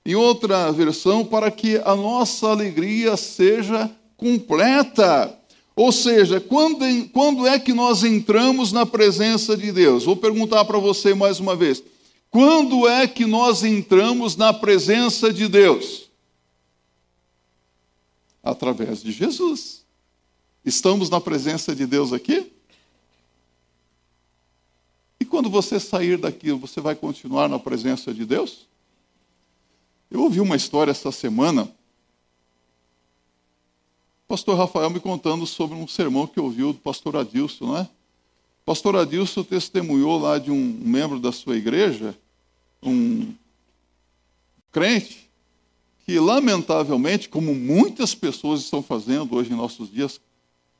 Em 0.04 0.14
outra 0.14 0.72
versão, 0.72 1.24
para 1.24 1.50
que 1.50 1.76
a 1.84 1.94
nossa 1.94 2.48
alegria 2.48 3.16
seja 3.16 3.90
completa. 4.16 5.36
Ou 5.76 5.92
seja, 5.92 6.40
quando, 6.40 6.84
quando 7.10 7.46
é 7.46 7.58
que 7.58 7.72
nós 7.72 8.02
entramos 8.02 8.72
na 8.72 8.86
presença 8.86 9.56
de 9.56 9.70
Deus? 9.70 10.04
Vou 10.04 10.16
perguntar 10.16 10.64
para 10.64 10.78
você 10.78 11.14
mais 11.14 11.38
uma 11.38 11.54
vez. 11.54 11.82
Quando 12.30 12.88
é 12.88 13.06
que 13.06 13.26
nós 13.26 13.62
entramos 13.62 14.36
na 14.36 14.52
presença 14.52 15.32
de 15.32 15.48
Deus? 15.48 16.08
Através 18.42 19.02
de 19.02 19.12
Jesus. 19.12 19.84
Estamos 20.64 21.10
na 21.10 21.20
presença 21.20 21.74
de 21.74 21.86
Deus 21.86 22.12
aqui? 22.12 22.50
Quando 25.30 25.48
você 25.48 25.80
sair 25.80 26.18
daqui, 26.18 26.52
você 26.52 26.80
vai 26.80 26.94
continuar 26.94 27.48
na 27.48 27.58
presença 27.58 28.12
de 28.12 28.26
Deus? 28.26 28.68
Eu 30.10 30.22
ouvi 30.22 30.40
uma 30.40 30.56
história 30.56 30.90
essa 30.90 31.10
semana 31.10 31.72
pastor 34.30 34.56
Rafael 34.56 34.88
me 34.90 35.00
contando 35.00 35.44
sobre 35.44 35.76
um 35.76 35.88
sermão 35.88 36.24
que 36.24 36.38
ouviu 36.38 36.72
do 36.72 36.78
pastor 36.78 37.16
Adilson, 37.16 37.66
não 37.66 37.78
é? 37.78 37.88
pastor 38.64 38.94
Adilson 38.94 39.42
testemunhou 39.42 40.20
lá 40.20 40.38
de 40.38 40.52
um 40.52 40.78
membro 40.84 41.18
da 41.18 41.32
sua 41.32 41.56
igreja, 41.56 42.16
um 42.80 43.34
crente, 44.70 45.28
que 46.06 46.16
lamentavelmente, 46.20 47.28
como 47.28 47.52
muitas 47.56 48.14
pessoas 48.14 48.60
estão 48.60 48.80
fazendo 48.80 49.34
hoje 49.34 49.52
em 49.52 49.56
nossos 49.56 49.90
dias, 49.90 50.20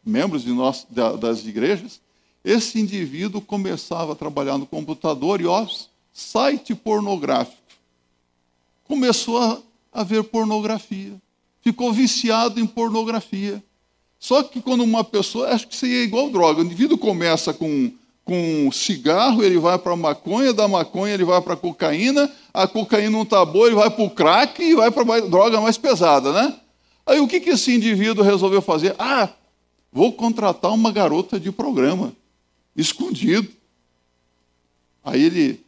membros 0.05 0.45
de 0.45 0.53
nós, 0.53 0.87
das 0.89 1.45
igrejas, 1.45 2.01
esse 2.45 2.81
indivíduo 2.81 3.41
começava 3.41 4.13
a 4.13 4.17
trabalhar 4.17 4.57
no 4.57 4.67
computador 4.67 5.41
e, 5.41 5.47
ó, 5.47 5.67
site 6.13 6.75
pornográfico. 6.75 7.57
Começou 8.85 9.39
a, 9.39 9.59
a 9.93 10.03
ver 10.03 10.25
pornografia. 10.25 11.13
Ficou 11.61 11.93
viciado 11.93 12.59
em 12.59 12.67
pornografia. 12.67 13.63
Só 14.19 14.43
que 14.43 14.61
quando 14.61 14.83
uma 14.83 15.05
pessoa, 15.05 15.49
acho 15.49 15.69
que 15.69 15.85
aí 15.85 15.97
é 15.97 16.03
igual 16.03 16.31
droga, 16.31 16.61
o 16.61 16.65
indivíduo 16.65 16.99
começa 16.99 17.53
com, 17.53 17.91
com 18.25 18.71
cigarro, 18.73 19.43
ele 19.43 19.59
vai 19.59 19.79
para 19.79 19.97
maconha, 19.97 20.53
da 20.53 20.67
maconha 20.67 21.15
ele 21.15 21.25
vai 21.25 21.41
para 21.41 21.57
cocaína, 21.57 22.31
a 22.53 22.67
cocaína 22.67 23.11
não 23.11 23.23
está 23.23 23.45
boa, 23.45 23.67
ele 23.67 23.77
vai 23.77 23.91
para 23.91 24.05
o 24.05 24.11
crack 24.11 24.63
e 24.63 24.75
vai 24.75 24.91
para 24.91 25.21
droga 25.21 25.61
mais 25.61 25.79
pesada, 25.79 26.33
né? 26.33 26.55
Aí 27.07 27.19
o 27.19 27.27
que, 27.27 27.41
que 27.41 27.51
esse 27.51 27.75
indivíduo 27.75 28.25
resolveu 28.25 28.61
fazer? 28.61 28.95
Ah, 28.99 29.29
vou 29.93 30.13
contratar 30.13 30.73
uma 30.73 30.93
garota 30.93 31.41
de 31.41 31.51
programa 31.51 32.13
escondido. 32.77 33.51
Aí 35.03 35.23
ele 35.23 35.65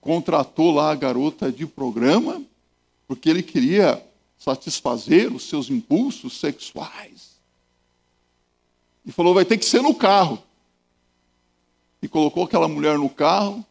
contratou 0.00 0.72
lá 0.72 0.90
a 0.90 0.94
garota 0.94 1.50
de 1.50 1.66
programa, 1.66 2.42
porque 3.06 3.28
ele 3.28 3.42
queria 3.42 4.02
satisfazer 4.38 5.32
os 5.32 5.48
seus 5.48 5.70
impulsos 5.70 6.38
sexuais. 6.38 7.36
E 9.04 9.12
falou: 9.12 9.34
vai 9.34 9.44
ter 9.44 9.56
que 9.56 9.64
ser 9.64 9.82
no 9.82 9.94
carro. 9.94 10.42
E 12.02 12.08
colocou 12.08 12.44
aquela 12.44 12.68
mulher 12.68 12.98
no 12.98 13.08
carro 13.08 13.64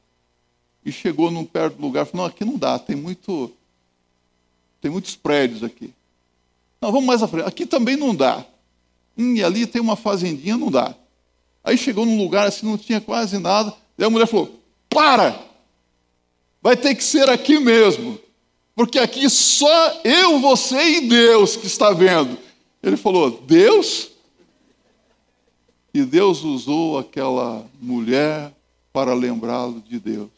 e 0.84 0.92
chegou 0.92 1.32
num 1.32 1.46
perto 1.46 1.76
do 1.76 1.82
lugar. 1.82 2.06
Falou: 2.06 2.26
não, 2.26 2.34
aqui 2.34 2.46
não 2.46 2.58
dá, 2.58 2.80
tem 2.80 2.96
muito, 2.96 3.52
tem 4.82 4.92
muitos 4.92 5.16
prédios 5.16 5.64
aqui. 5.64 5.94
Não, 6.82 6.92
vamos 6.92 7.06
mais 7.06 7.24
à 7.24 7.28
frente. 7.28 7.48
Aqui 7.48 7.66
também 7.66 7.96
não 7.96 8.16
dá. 8.16 8.46
Hum, 9.18 9.36
e 9.36 9.44
ali 9.44 9.66
tem 9.66 9.82
uma 9.82 9.96
fazendinha, 9.96 10.58
não 10.58 10.70
dá. 10.70 10.96
Aí 11.66 11.76
chegou 11.80 12.06
num 12.06 12.18
lugar 12.18 12.48
assim, 12.48 12.64
não 12.64 12.78
tinha 12.78 13.02
quase 13.02 13.40
nada. 13.40 13.74
Daí 13.98 14.06
a 14.06 14.10
mulher 14.10 14.28
falou: 14.28 14.60
Para! 14.88 15.44
Vai 16.62 16.78
ter 16.78 16.94
que 16.94 17.04
ser 17.04 17.28
aqui 17.28 17.60
mesmo. 17.60 18.20
Porque 18.76 19.00
aqui 19.00 19.28
só 19.30 20.02
eu, 20.04 20.40
você 20.40 20.98
e 20.98 21.02
Deus 21.02 21.56
que 21.56 21.66
está 21.66 21.92
vendo. 21.92 22.38
Ele 22.84 22.96
falou: 22.96 23.32
Deus? 23.32 24.12
E 25.92 26.04
Deus 26.04 26.44
usou 26.44 27.00
aquela 27.00 27.66
mulher 27.82 28.54
para 28.94 29.16
lembrá-lo 29.16 29.82
de 29.82 29.98
Deus. 29.98 30.30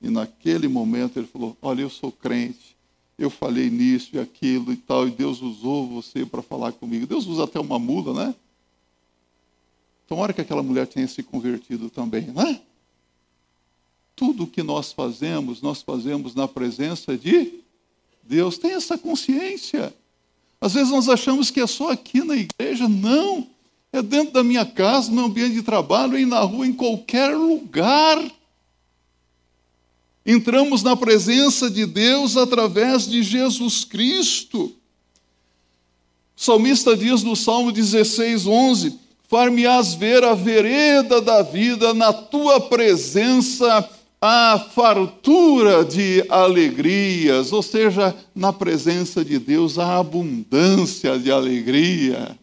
E 0.00 0.08
naquele 0.08 0.68
momento 0.68 1.18
ele 1.18 1.26
falou: 1.26 1.54
Olha, 1.60 1.82
eu 1.82 1.90
sou 1.90 2.10
crente, 2.10 2.76
eu 3.18 3.28
falei 3.28 3.68
nisso 3.68 4.10
e 4.14 4.18
aquilo 4.18 4.72
e 4.72 4.76
tal, 4.76 5.06
e 5.06 5.10
Deus 5.10 5.42
usou 5.42 5.86
você 5.86 6.24
para 6.24 6.40
falar 6.40 6.72
comigo. 6.72 7.06
Deus 7.06 7.26
usa 7.26 7.44
até 7.44 7.60
uma 7.60 7.78
mula, 7.78 8.26
né? 8.26 8.34
Tomara 10.08 10.32
que 10.32 10.40
aquela 10.40 10.62
mulher 10.62 10.86
tenha 10.86 11.06
se 11.06 11.22
convertido 11.22 11.90
também, 11.90 12.28
não 12.28 12.42
é? 12.42 12.58
Tudo 14.16 14.44
o 14.44 14.46
que 14.46 14.62
nós 14.62 14.90
fazemos, 14.90 15.60
nós 15.60 15.82
fazemos 15.82 16.34
na 16.34 16.48
presença 16.48 17.16
de 17.16 17.60
Deus. 18.24 18.56
Tem 18.56 18.72
essa 18.72 18.96
consciência. 18.96 19.94
Às 20.58 20.72
vezes 20.72 20.90
nós 20.90 21.10
achamos 21.10 21.50
que 21.50 21.60
é 21.60 21.66
só 21.66 21.92
aqui 21.92 22.24
na 22.24 22.34
igreja. 22.34 22.88
Não. 22.88 23.46
É 23.92 24.00
dentro 24.02 24.32
da 24.32 24.42
minha 24.42 24.64
casa, 24.64 25.12
no 25.12 25.26
ambiente 25.26 25.54
de 25.54 25.62
trabalho, 25.62 26.18
e 26.18 26.24
na 26.24 26.40
rua, 26.40 26.66
em 26.66 26.72
qualquer 26.72 27.36
lugar. 27.36 28.18
Entramos 30.24 30.82
na 30.82 30.96
presença 30.96 31.70
de 31.70 31.84
Deus 31.84 32.36
através 32.36 33.06
de 33.06 33.22
Jesus 33.22 33.84
Cristo. 33.84 34.74
O 36.36 36.40
salmista 36.40 36.96
diz 36.96 37.22
no 37.22 37.36
Salmo 37.36 37.70
16, 37.70 38.46
11: 38.46 39.07
far-me-ás 39.28 39.94
ver 39.94 40.24
a 40.24 40.34
vereda 40.34 41.20
da 41.20 41.42
vida, 41.42 41.92
na 41.94 42.12
tua 42.12 42.60
presença 42.60 43.88
a 44.20 44.58
fartura 44.74 45.84
de 45.84 46.24
alegrias, 46.28 47.52
ou 47.52 47.62
seja, 47.62 48.16
na 48.34 48.52
presença 48.52 49.24
de 49.24 49.38
Deus 49.38 49.78
a 49.78 49.98
abundância 49.98 51.18
de 51.18 51.30
alegria. 51.30 52.36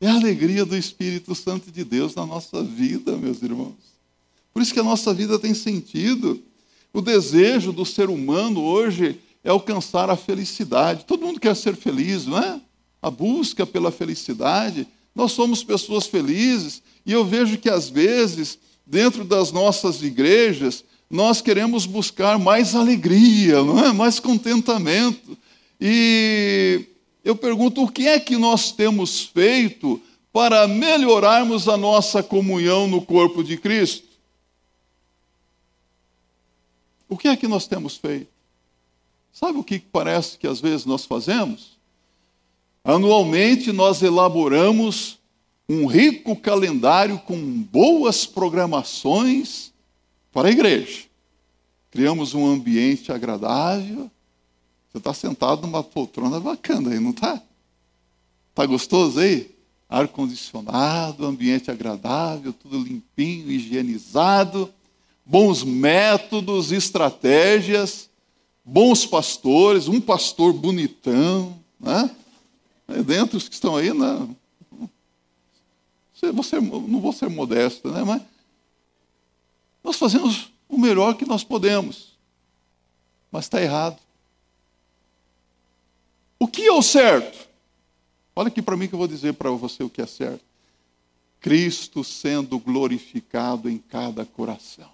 É 0.00 0.06
a 0.06 0.14
alegria 0.14 0.64
do 0.64 0.76
Espírito 0.76 1.34
Santo 1.34 1.70
de 1.70 1.84
Deus 1.84 2.14
na 2.14 2.24
nossa 2.24 2.62
vida, 2.62 3.16
meus 3.16 3.42
irmãos. 3.42 3.74
Por 4.54 4.62
isso 4.62 4.72
que 4.72 4.80
a 4.80 4.84
nossa 4.84 5.12
vida 5.12 5.38
tem 5.38 5.52
sentido. 5.52 6.40
O 6.94 7.02
desejo 7.02 7.72
do 7.72 7.84
ser 7.84 8.08
humano 8.08 8.62
hoje 8.62 9.20
é 9.44 9.50
alcançar 9.50 10.08
a 10.08 10.16
felicidade. 10.16 11.04
Todo 11.04 11.26
mundo 11.26 11.40
quer 11.40 11.54
ser 11.54 11.76
feliz, 11.76 12.26
não 12.26 12.38
é? 12.38 12.60
A 13.02 13.10
busca 13.10 13.66
pela 13.66 13.90
felicidade. 13.90 14.86
Nós 15.18 15.32
somos 15.32 15.64
pessoas 15.64 16.06
felizes 16.06 16.80
e 17.04 17.10
eu 17.10 17.24
vejo 17.24 17.58
que 17.58 17.68
às 17.68 17.90
vezes, 17.90 18.56
dentro 18.86 19.24
das 19.24 19.50
nossas 19.50 20.00
igrejas, 20.00 20.84
nós 21.10 21.40
queremos 21.40 21.86
buscar 21.86 22.38
mais 22.38 22.76
alegria, 22.76 23.64
não 23.64 23.84
é? 23.84 23.92
mais 23.92 24.20
contentamento. 24.20 25.36
E 25.80 26.84
eu 27.24 27.34
pergunto: 27.34 27.82
o 27.82 27.90
que 27.90 28.06
é 28.06 28.20
que 28.20 28.36
nós 28.36 28.70
temos 28.70 29.24
feito 29.24 30.00
para 30.32 30.68
melhorarmos 30.68 31.68
a 31.68 31.76
nossa 31.76 32.22
comunhão 32.22 32.86
no 32.86 33.02
corpo 33.02 33.42
de 33.42 33.56
Cristo? 33.56 34.06
O 37.08 37.18
que 37.18 37.26
é 37.26 37.36
que 37.36 37.48
nós 37.48 37.66
temos 37.66 37.96
feito? 37.96 38.30
Sabe 39.32 39.58
o 39.58 39.64
que 39.64 39.80
parece 39.80 40.38
que 40.38 40.46
às 40.46 40.60
vezes 40.60 40.86
nós 40.86 41.04
fazemos? 41.04 41.77
Anualmente 42.88 43.70
nós 43.70 44.00
elaboramos 44.00 45.18
um 45.68 45.84
rico 45.84 46.34
calendário 46.34 47.18
com 47.18 47.36
boas 47.36 48.24
programações 48.24 49.74
para 50.32 50.48
a 50.48 50.50
igreja. 50.50 51.02
Criamos 51.90 52.32
um 52.32 52.46
ambiente 52.46 53.12
agradável. 53.12 54.10
Você 54.88 54.96
está 54.96 55.12
sentado 55.12 55.66
numa 55.66 55.84
poltrona 55.84 56.40
bacana 56.40 56.92
aí, 56.92 56.98
não 56.98 57.10
está? 57.10 57.42
Está 58.48 58.64
gostoso 58.64 59.20
aí? 59.20 59.54
Ar-condicionado, 59.86 61.26
ambiente 61.26 61.70
agradável, 61.70 62.54
tudo 62.54 62.78
limpinho, 62.78 63.50
higienizado, 63.50 64.72
bons 65.26 65.62
métodos, 65.62 66.72
estratégias, 66.72 68.08
bons 68.64 69.04
pastores, 69.04 69.88
um 69.88 70.00
pastor 70.00 70.54
bonitão, 70.54 71.54
né? 71.78 72.10
Dentre 72.88 73.36
os 73.36 73.48
que 73.48 73.54
estão 73.54 73.76
aí, 73.76 73.92
não, 73.92 74.34
você, 76.32 76.58
não 76.58 77.00
vou 77.00 77.12
ser 77.12 77.28
modesto, 77.28 77.90
né? 77.90 78.02
mas 78.02 78.22
nós 79.84 79.96
fazemos 79.96 80.50
o 80.68 80.78
melhor 80.78 81.14
que 81.14 81.26
nós 81.26 81.44
podemos, 81.44 82.16
mas 83.30 83.44
está 83.44 83.60
errado. 83.60 83.98
O 86.38 86.48
que 86.48 86.66
é 86.66 86.72
o 86.72 86.82
certo? 86.82 87.46
Olha 88.34 88.48
aqui 88.48 88.62
para 88.62 88.76
mim 88.76 88.88
que 88.88 88.94
eu 88.94 88.98
vou 88.98 89.08
dizer 89.08 89.34
para 89.34 89.50
você 89.50 89.82
o 89.82 89.90
que 89.90 90.00
é 90.00 90.06
certo. 90.06 90.44
Cristo 91.40 92.02
sendo 92.02 92.58
glorificado 92.58 93.68
em 93.68 93.78
cada 93.78 94.24
coração. 94.24 94.90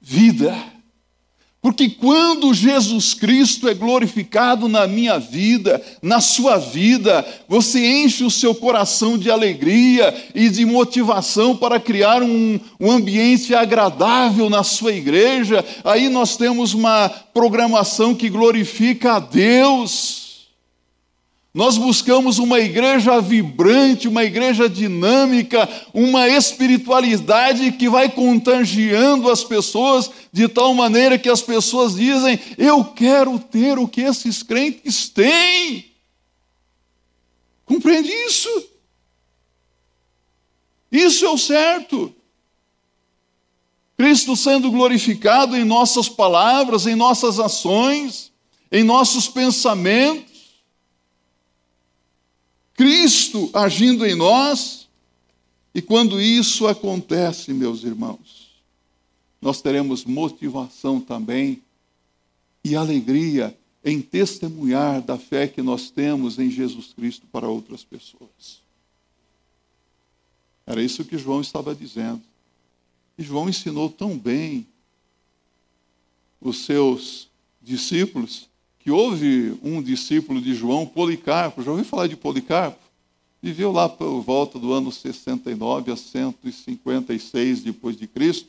Vida 0.00 0.54
porque 1.62 1.90
quando 1.90 2.54
Jesus 2.54 3.12
Cristo 3.12 3.68
é 3.68 3.74
glorificado 3.74 4.66
na 4.66 4.86
minha 4.86 5.18
vida, 5.18 5.80
na 6.00 6.18
sua 6.18 6.56
vida, 6.56 7.26
você 7.46 8.02
enche 8.02 8.24
o 8.24 8.30
seu 8.30 8.54
coração 8.54 9.18
de 9.18 9.30
alegria 9.30 10.14
e 10.34 10.48
de 10.48 10.64
motivação 10.64 11.54
para 11.54 11.78
criar 11.78 12.22
um, 12.22 12.58
um 12.80 12.90
ambiente 12.90 13.54
agradável 13.54 14.48
na 14.48 14.64
sua 14.64 14.92
igreja. 14.92 15.62
Aí 15.84 16.08
nós 16.08 16.34
temos 16.34 16.72
uma 16.72 17.10
programação 17.34 18.14
que 18.14 18.30
glorifica 18.30 19.16
a 19.16 19.20
Deus. 19.20 20.29
Nós 21.52 21.76
buscamos 21.76 22.38
uma 22.38 22.60
igreja 22.60 23.20
vibrante, 23.20 24.06
uma 24.06 24.22
igreja 24.22 24.68
dinâmica, 24.68 25.68
uma 25.92 26.28
espiritualidade 26.28 27.72
que 27.72 27.88
vai 27.88 28.08
contagiando 28.08 29.28
as 29.28 29.42
pessoas 29.42 30.08
de 30.32 30.46
tal 30.46 30.72
maneira 30.74 31.18
que 31.18 31.28
as 31.28 31.42
pessoas 31.42 31.96
dizem: 31.96 32.38
Eu 32.56 32.84
quero 32.84 33.36
ter 33.36 33.80
o 33.80 33.88
que 33.88 34.00
esses 34.02 34.44
crentes 34.44 35.08
têm. 35.08 35.90
Compreende 37.64 38.10
isso? 38.10 38.68
Isso 40.92 41.24
é 41.24 41.30
o 41.30 41.38
certo. 41.38 42.14
Cristo 43.96 44.36
sendo 44.36 44.70
glorificado 44.70 45.56
em 45.56 45.64
nossas 45.64 46.08
palavras, 46.08 46.86
em 46.86 46.94
nossas 46.94 47.40
ações, 47.40 48.30
em 48.70 48.84
nossos 48.84 49.28
pensamentos 49.28 50.29
Cristo 52.80 53.50
agindo 53.52 54.06
em 54.06 54.14
nós. 54.14 54.88
E 55.74 55.82
quando 55.82 56.18
isso 56.18 56.66
acontece, 56.66 57.52
meus 57.52 57.84
irmãos, 57.84 58.62
nós 59.38 59.60
teremos 59.60 60.06
motivação 60.06 60.98
também 60.98 61.62
e 62.64 62.74
alegria 62.74 63.54
em 63.84 64.00
testemunhar 64.00 65.02
da 65.02 65.18
fé 65.18 65.46
que 65.46 65.60
nós 65.60 65.90
temos 65.90 66.38
em 66.38 66.50
Jesus 66.50 66.94
Cristo 66.94 67.26
para 67.30 67.46
outras 67.46 67.84
pessoas. 67.84 68.62
Era 70.66 70.82
isso 70.82 71.04
que 71.04 71.18
João 71.18 71.42
estava 71.42 71.74
dizendo. 71.74 72.22
E 73.18 73.22
João 73.22 73.46
ensinou 73.46 73.90
tão 73.90 74.16
bem 74.16 74.66
os 76.40 76.64
seus 76.64 77.28
discípulos 77.60 78.48
que 78.90 78.92
houve 78.92 79.56
um 79.62 79.80
discípulo 79.80 80.40
de 80.40 80.52
João, 80.52 80.84
Policarpo. 80.84 81.62
Já 81.62 81.70
ouviu 81.70 81.84
falar 81.84 82.08
de 82.08 82.16
Policarpo? 82.16 82.80
Viveu 83.40 83.70
lá 83.70 83.88
por 83.88 84.20
volta 84.20 84.58
do 84.58 84.72
ano 84.72 84.90
69 84.90 85.92
a 85.92 85.96
156 85.96 87.62
depois 87.62 87.96
de 87.96 88.08
Cristo. 88.08 88.48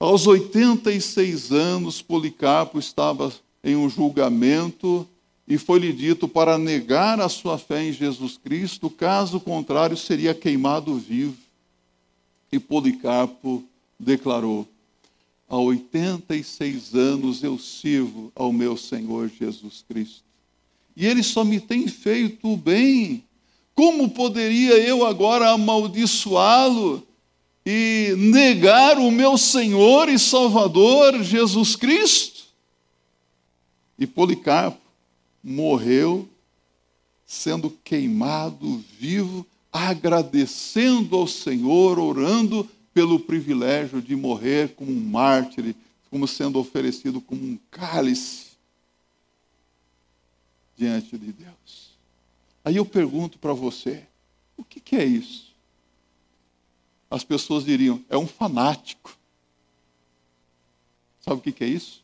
Aos 0.00 0.26
86 0.26 1.52
anos, 1.52 2.02
Policarpo 2.02 2.80
estava 2.80 3.32
em 3.62 3.76
um 3.76 3.88
julgamento 3.88 5.06
e 5.46 5.56
foi-lhe 5.56 5.92
dito 5.92 6.26
para 6.26 6.58
negar 6.58 7.20
a 7.20 7.28
sua 7.28 7.56
fé 7.58 7.84
em 7.84 7.92
Jesus 7.92 8.36
Cristo, 8.36 8.90
caso 8.90 9.38
contrário, 9.38 9.96
seria 9.96 10.34
queimado 10.34 10.96
vivo. 10.96 11.36
E 12.50 12.58
Policarpo 12.58 13.62
declarou: 14.00 14.66
Há 15.52 15.58
86 15.58 16.94
anos 16.94 17.42
eu 17.42 17.58
sirvo 17.58 18.32
ao 18.34 18.50
meu 18.50 18.74
Senhor 18.74 19.28
Jesus 19.28 19.84
Cristo. 19.86 20.24
E 20.96 21.06
ele 21.06 21.22
só 21.22 21.44
me 21.44 21.60
tem 21.60 21.86
feito 21.86 22.50
o 22.50 22.56
bem. 22.56 23.22
Como 23.74 24.08
poderia 24.08 24.78
eu 24.78 25.04
agora 25.04 25.50
amaldiçoá-lo 25.50 27.06
e 27.66 28.14
negar 28.16 28.96
o 28.96 29.10
meu 29.10 29.36
Senhor 29.36 30.08
e 30.08 30.18
Salvador 30.18 31.22
Jesus 31.22 31.76
Cristo? 31.76 32.44
E 33.98 34.06
Policarpo 34.06 34.80
morreu 35.44 36.26
sendo 37.26 37.68
queimado 37.84 38.82
vivo, 38.98 39.46
agradecendo 39.70 41.14
ao 41.14 41.26
Senhor, 41.26 41.98
orando 41.98 42.66
pelo 42.94 43.20
privilégio 43.20 44.02
de 44.02 44.14
morrer 44.14 44.74
como 44.74 44.90
um 44.90 45.00
mártir, 45.00 45.74
como 46.10 46.28
sendo 46.28 46.58
oferecido 46.58 47.20
como 47.20 47.42
um 47.42 47.58
cálice 47.70 48.52
diante 50.76 51.16
de 51.16 51.32
Deus. 51.32 51.92
Aí 52.64 52.76
eu 52.76 52.84
pergunto 52.84 53.38
para 53.38 53.52
você: 53.52 54.04
o 54.56 54.64
que, 54.64 54.80
que 54.80 54.96
é 54.96 55.04
isso? 55.04 55.52
As 57.10 57.24
pessoas 57.24 57.64
diriam: 57.64 58.02
é 58.08 58.16
um 58.16 58.26
fanático. 58.26 59.16
Sabe 61.20 61.38
o 61.38 61.42
que, 61.42 61.52
que 61.52 61.64
é 61.64 61.68
isso? 61.68 62.02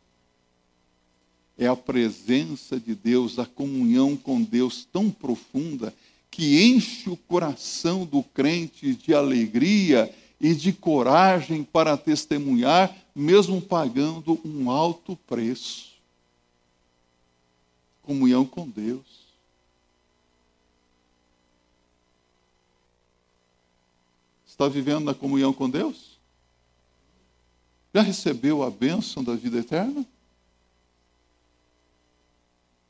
É 1.56 1.66
a 1.66 1.74
presença 1.74 2.78
de 2.78 2.94
Deus, 2.94 3.38
a 3.38 3.44
comunhão 3.44 4.16
com 4.16 4.40
Deus 4.40 4.86
tão 4.90 5.10
profunda 5.10 5.92
que 6.30 6.62
enche 6.62 7.10
o 7.10 7.16
coração 7.16 8.04
do 8.04 8.22
crente 8.22 8.94
de 8.94 9.12
alegria 9.12 10.14
e 10.40 10.54
de 10.54 10.72
coragem 10.72 11.64
para 11.64 11.96
testemunhar, 11.96 12.94
mesmo 13.14 13.60
pagando 13.60 14.40
um 14.44 14.70
alto 14.70 15.16
preço. 15.26 15.92
Comunhão 18.02 18.46
com 18.46 18.68
Deus. 18.68 19.28
Está 24.46 24.68
vivendo 24.68 25.04
na 25.04 25.14
comunhão 25.14 25.52
com 25.52 25.68
Deus? 25.68 26.18
Já 27.94 28.02
recebeu 28.02 28.62
a 28.62 28.70
bênção 28.70 29.22
da 29.24 29.34
vida 29.34 29.58
eterna? 29.58 30.06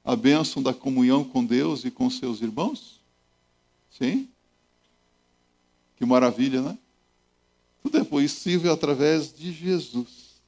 A 0.05 0.17
bênção 0.17 0.63
da 0.63 0.73
comunhão 0.73 1.25
com 1.25 1.45
Deus 1.45 1.85
e 1.85 1.91
com 1.91 2.09
seus 2.09 2.41
irmãos? 2.41 3.01
Sim? 3.91 4.29
Que 5.97 6.07
maravilha, 6.07 6.63
né? 6.63 6.79
Tudo 7.91 8.03
é 8.03 8.05
possível 8.05 8.71
através 8.71 9.35
de 9.35 9.51
Jesus. 9.51 10.43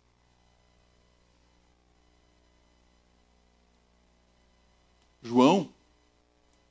João, 5.22 5.70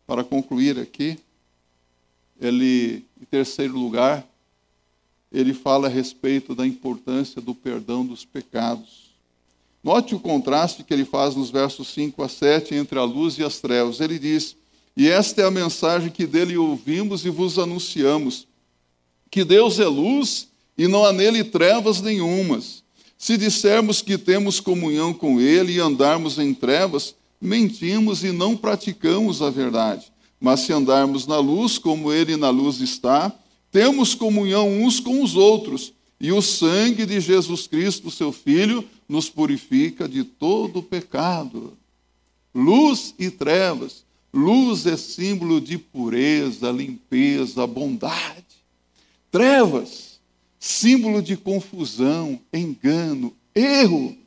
para 0.06 0.24
concluir 0.24 0.78
aqui, 0.78 1.18
ele, 2.40 3.04
em 3.20 3.26
terceiro 3.26 3.74
lugar, 3.80 4.24
ele 5.32 5.56
fala 5.56 5.88
a 5.88 5.90
respeito 5.90 6.54
da 6.54 6.68
importância 6.68 7.42
do 7.42 7.56
perdão 7.56 8.06
dos 8.06 8.24
pecados. 8.24 9.10
Note 9.84 10.14
o 10.14 10.20
contraste 10.20 10.84
que 10.84 10.94
ele 10.94 11.04
faz 11.04 11.36
nos 11.36 11.50
versos 11.50 11.88
5 11.88 12.22
a 12.22 12.30
7 12.30 12.76
entre 12.76 13.00
a 13.00 13.04
luz 13.04 13.40
e 13.40 13.44
as 13.44 13.60
trevas. 13.60 14.00
Ele 14.00 14.20
diz: 14.20 14.56
E 14.96 15.08
esta 15.10 15.42
é 15.42 15.46
a 15.46 15.52
mensagem 15.52 16.12
que 16.12 16.28
dele 16.28 16.56
ouvimos 16.58 17.26
e 17.26 17.30
vos 17.32 17.58
anunciamos: 17.58 18.48
que 19.32 19.44
Deus 19.44 19.80
é 19.80 19.88
luz 19.88 20.49
e 20.80 20.88
não 20.88 21.04
há 21.04 21.12
nele 21.12 21.44
trevas 21.44 22.00
nenhumas. 22.00 22.82
Se 23.18 23.36
dissermos 23.36 24.02
que 24.02 24.18
temos 24.18 24.62
comunhão 24.62 25.14
com 25.14 25.42
ele 25.42 25.74
e 25.74 25.80
andarmos 25.80 26.40
em 26.40 26.54
trevas, 26.54 27.14
mentimos 27.42 28.24
e 28.24 28.32
não 28.32 28.56
praticamos 28.56 29.42
a 29.42 29.50
verdade. 29.50 30.10
Mas 30.40 30.62
se 30.62 30.72
andarmos 30.72 31.28
na 31.28 31.38
luz, 31.38 31.78
como 31.78 32.14
ele 32.14 32.38
na 32.38 32.50
luz 32.50 32.80
está, 32.80 33.30
temos 33.70 34.16
comunhão 34.16 34.70
uns 34.70 35.02
com 35.02 35.22
os 35.22 35.36
outros, 35.36 35.92
e 36.18 36.32
o 36.32 36.42
sangue 36.42 37.06
de 37.06 37.20
Jesus 37.20 37.68
Cristo, 37.68 38.10
seu 38.10 38.32
Filho, 38.32 38.88
nos 39.08 39.30
purifica 39.30 40.08
de 40.08 40.24
todo 40.24 40.82
pecado. 40.82 41.74
Luz 42.56 43.14
e 43.20 43.30
trevas. 43.30 44.06
Luz 44.34 44.86
é 44.86 44.96
símbolo 44.96 45.60
de 45.60 45.78
pureza, 45.78 46.72
limpeza, 46.72 47.68
bondade. 47.68 48.46
Trevas, 49.30 50.09
símbolo 50.60 51.22
de 51.22 51.38
confusão, 51.38 52.40
engano, 52.54 53.34
erro. 53.56 54.18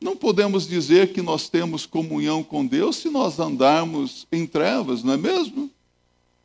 Não 0.00 0.16
podemos 0.16 0.66
dizer 0.66 1.12
que 1.12 1.22
nós 1.22 1.48
temos 1.48 1.86
comunhão 1.86 2.42
com 2.42 2.66
Deus 2.66 2.96
se 2.96 3.08
nós 3.08 3.38
andarmos 3.38 4.26
em 4.32 4.46
trevas, 4.46 5.04
não 5.04 5.14
é 5.14 5.16
mesmo? 5.16 5.70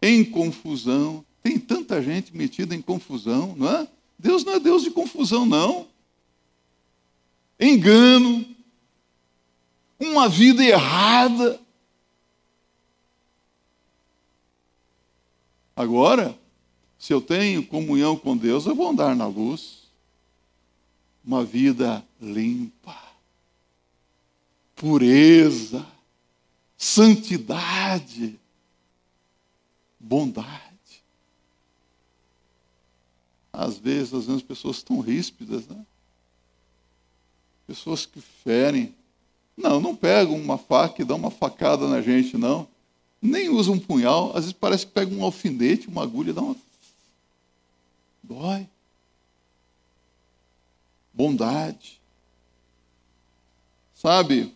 Em 0.01 0.23
confusão. 0.23 1.25
Tem 1.41 1.57
tanta 1.57 2.01
gente 2.01 2.35
metida 2.35 2.75
em 2.75 2.81
confusão, 2.81 3.55
não 3.57 3.69
é? 3.69 3.87
Deus 4.19 4.43
não 4.43 4.53
é 4.53 4.59
Deus 4.59 4.83
de 4.83 4.91
confusão, 4.91 5.45
não. 5.45 5.87
Engano, 7.59 8.45
uma 9.99 10.27
vida 10.27 10.63
errada. 10.63 11.59
Agora, 15.75 16.37
se 17.05 17.13
eu 17.13 17.21
tenho 17.21 17.63
comunhão 17.63 18.17
com 18.17 18.35
Deus, 18.35 18.65
eu 18.65 18.73
vou 18.73 18.89
andar 18.89 19.15
na 19.15 19.27
luz. 19.27 19.83
Uma 21.23 21.45
vida 21.45 22.03
limpa, 22.19 22.99
pureza, 24.75 25.85
santidade, 26.75 28.39
bondade. 29.99 31.03
Às 33.53 33.77
vezes, 33.77 34.11
às 34.11 34.25
vezes 34.25 34.41
as 34.41 34.47
pessoas 34.47 34.77
estão 34.77 34.99
ríspidas, 34.99 35.67
né? 35.67 35.85
Pessoas 37.67 38.07
que 38.07 38.19
ferem. 38.19 38.95
Não, 39.55 39.79
não 39.79 39.95
pegam 39.95 40.35
uma 40.35 40.57
faca 40.57 41.03
e 41.03 41.05
dão 41.05 41.17
uma 41.17 41.29
facada 41.29 41.87
na 41.87 42.01
gente, 42.01 42.35
não. 42.35 42.67
Nem 43.21 43.47
usam 43.49 43.75
um 43.75 43.79
punhal. 43.79 44.29
Às 44.29 44.45
vezes 44.45 44.53
parece 44.53 44.87
que 44.87 44.91
pega 44.91 45.13
um 45.13 45.23
alfinete, 45.23 45.87
uma 45.87 46.01
agulha 46.01 46.31
e 46.31 46.33
dá 46.33 46.41
uma 46.41 46.65
Dói. 48.27 48.67
Bondade. 51.13 52.01
Sabe, 53.93 54.53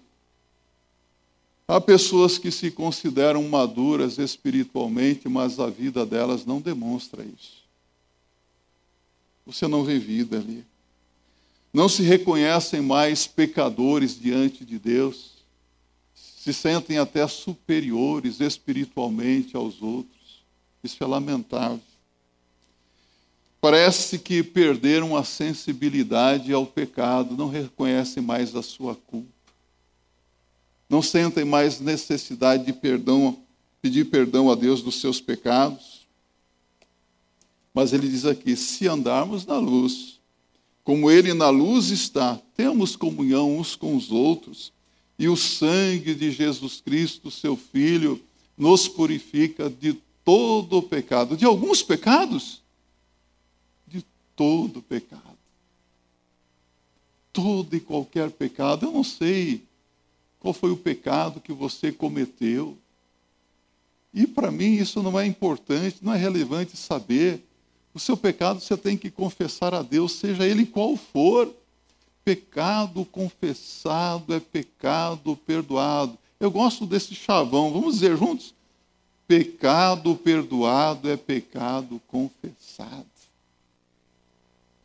há 1.68 1.80
pessoas 1.80 2.38
que 2.38 2.52
se 2.52 2.70
consideram 2.72 3.48
maduras 3.48 4.18
espiritualmente, 4.18 5.30
mas 5.30 5.60
a 5.60 5.68
vida 5.70 6.06
delas 6.06 6.46
não 6.46 6.60
demonstra 6.60 7.24
isso. 7.24 7.64
Você 9.46 9.68
não 9.68 9.84
vê 9.84 9.98
vida 9.98 10.38
ali. 10.38 10.66
Não 11.72 11.88
se 11.88 12.04
reconhecem 12.04 12.82
mais 12.82 13.28
pecadores 13.28 14.20
diante 14.20 14.66
de 14.66 14.78
Deus. 14.78 15.34
Se 16.14 16.54
sentem 16.54 16.98
até 16.98 17.28
superiores 17.28 18.40
espiritualmente 18.40 19.56
aos 19.56 19.82
outros. 19.82 20.44
Isso 20.84 21.04
é 21.04 21.08
lamentável 21.08 21.89
parece 23.62 24.18
que 24.18 24.42
perderam 24.42 25.16
a 25.16 25.24
sensibilidade 25.24 26.54
ao 26.54 26.66
pecado, 26.66 27.36
não 27.36 27.50
reconhecem 27.50 28.24
mais 28.24 28.56
a 28.56 28.62
sua 28.62 28.96
culpa, 28.96 29.28
não 30.90 31.02
sentem 31.02 31.46
mais 31.46 31.80
necessidade 31.80 32.66
de 32.66 32.74
perdão, 32.74 33.38
pedir 33.82 34.06
perdão 34.06 34.50
a 34.50 34.56
Deus 34.56 34.82
dos 34.82 35.00
seus 35.00 35.22
pecados. 35.22 36.08
Mas 37.74 37.94
ele 37.94 38.08
diz 38.08 38.26
aqui: 38.26 38.56
se 38.56 38.88
andarmos 38.88 39.46
na 39.46 39.58
luz, 39.58 40.20
como 40.84 41.12
ele 41.12 41.34
na 41.34 41.50
luz 41.50 41.90
está, 41.92 42.40
temos 42.56 42.96
comunhão 42.96 43.58
uns 43.58 43.76
com 43.76 43.96
os 43.96 44.12
outros, 44.12 44.74
e 45.18 45.28
o 45.28 45.36
sangue 45.36 46.16
de 46.16 46.32
Jesus 46.32 46.82
Cristo, 46.82 47.30
seu 47.30 47.56
Filho, 47.56 48.20
nos 48.58 48.88
purifica 48.88 49.70
de 49.70 49.94
todo 50.26 50.78
o 50.78 50.82
pecado. 50.82 51.38
De 51.38 51.46
alguns 51.46 51.84
pecados? 51.84 52.62
Todo 54.40 54.82
pecado. 54.82 55.38
Todo 57.34 57.76
e 57.76 57.82
qualquer 57.82 58.32
pecado. 58.32 58.86
Eu 58.86 58.94
não 58.94 59.04
sei 59.04 59.62
qual 60.40 60.54
foi 60.54 60.72
o 60.72 60.78
pecado 60.78 61.42
que 61.42 61.52
você 61.52 61.92
cometeu. 61.92 62.78
E 64.14 64.26
para 64.26 64.50
mim 64.50 64.76
isso 64.76 65.04
não 65.04 65.20
é 65.20 65.26
importante, 65.26 65.98
não 66.02 66.14
é 66.14 66.18
relevante 66.18 66.78
saber. 66.78 67.44
O 67.94 68.00
seu 68.00 68.16
pecado 68.16 68.62
você 68.62 68.78
tem 68.78 68.96
que 68.96 69.12
confessar 69.12 69.74
a 69.74 69.82
Deus, 69.82 70.14
seja 70.14 70.48
ele 70.48 70.66
qual 70.66 70.96
for. 70.96 71.54
Pecado 72.24 73.04
confessado 73.04 74.34
é 74.34 74.40
pecado 74.40 75.36
perdoado. 75.36 76.18
Eu 76.40 76.50
gosto 76.50 76.86
desse 76.86 77.14
chavão, 77.14 77.74
vamos 77.74 77.96
dizer 77.96 78.16
juntos? 78.16 78.54
Pecado 79.28 80.16
perdoado 80.16 81.10
é 81.10 81.18
pecado 81.18 82.02
confessado. 82.08 83.19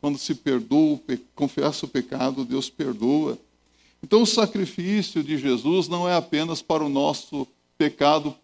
Quando 0.05 0.19
se 0.19 0.35
perdoa, 0.35 0.99
confessa 1.33 1.87
o 1.87 1.89
pecado, 1.89 2.45
Deus 2.45 2.69
perdoa. 2.69 3.39
Então, 4.03 4.21
o 4.21 4.27
sacrifício 4.27 5.23
de 5.23 5.35
Jesus 5.35 5.87
não 5.87 6.07
é 6.07 6.13
apenas 6.13 6.61
para 6.61 6.85
o 6.85 6.89
nosso 6.89 7.47
pecado 7.75 8.35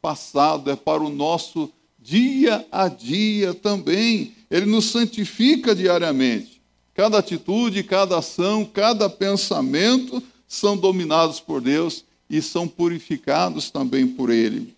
passado, 0.00 0.70
é 0.70 0.74
para 0.74 1.02
o 1.02 1.10
nosso 1.10 1.70
dia 1.98 2.66
a 2.72 2.88
dia 2.88 3.52
também. 3.52 4.32
Ele 4.50 4.64
nos 4.64 4.86
santifica 4.86 5.74
diariamente. 5.74 6.62
Cada 6.94 7.18
atitude, 7.18 7.82
cada 7.82 8.16
ação, 8.16 8.64
cada 8.64 9.10
pensamento 9.10 10.22
são 10.48 10.78
dominados 10.78 11.40
por 11.40 11.60
Deus 11.60 12.06
e 12.30 12.40
são 12.40 12.66
purificados 12.66 13.70
também 13.70 14.06
por 14.06 14.30
Ele. 14.30 14.74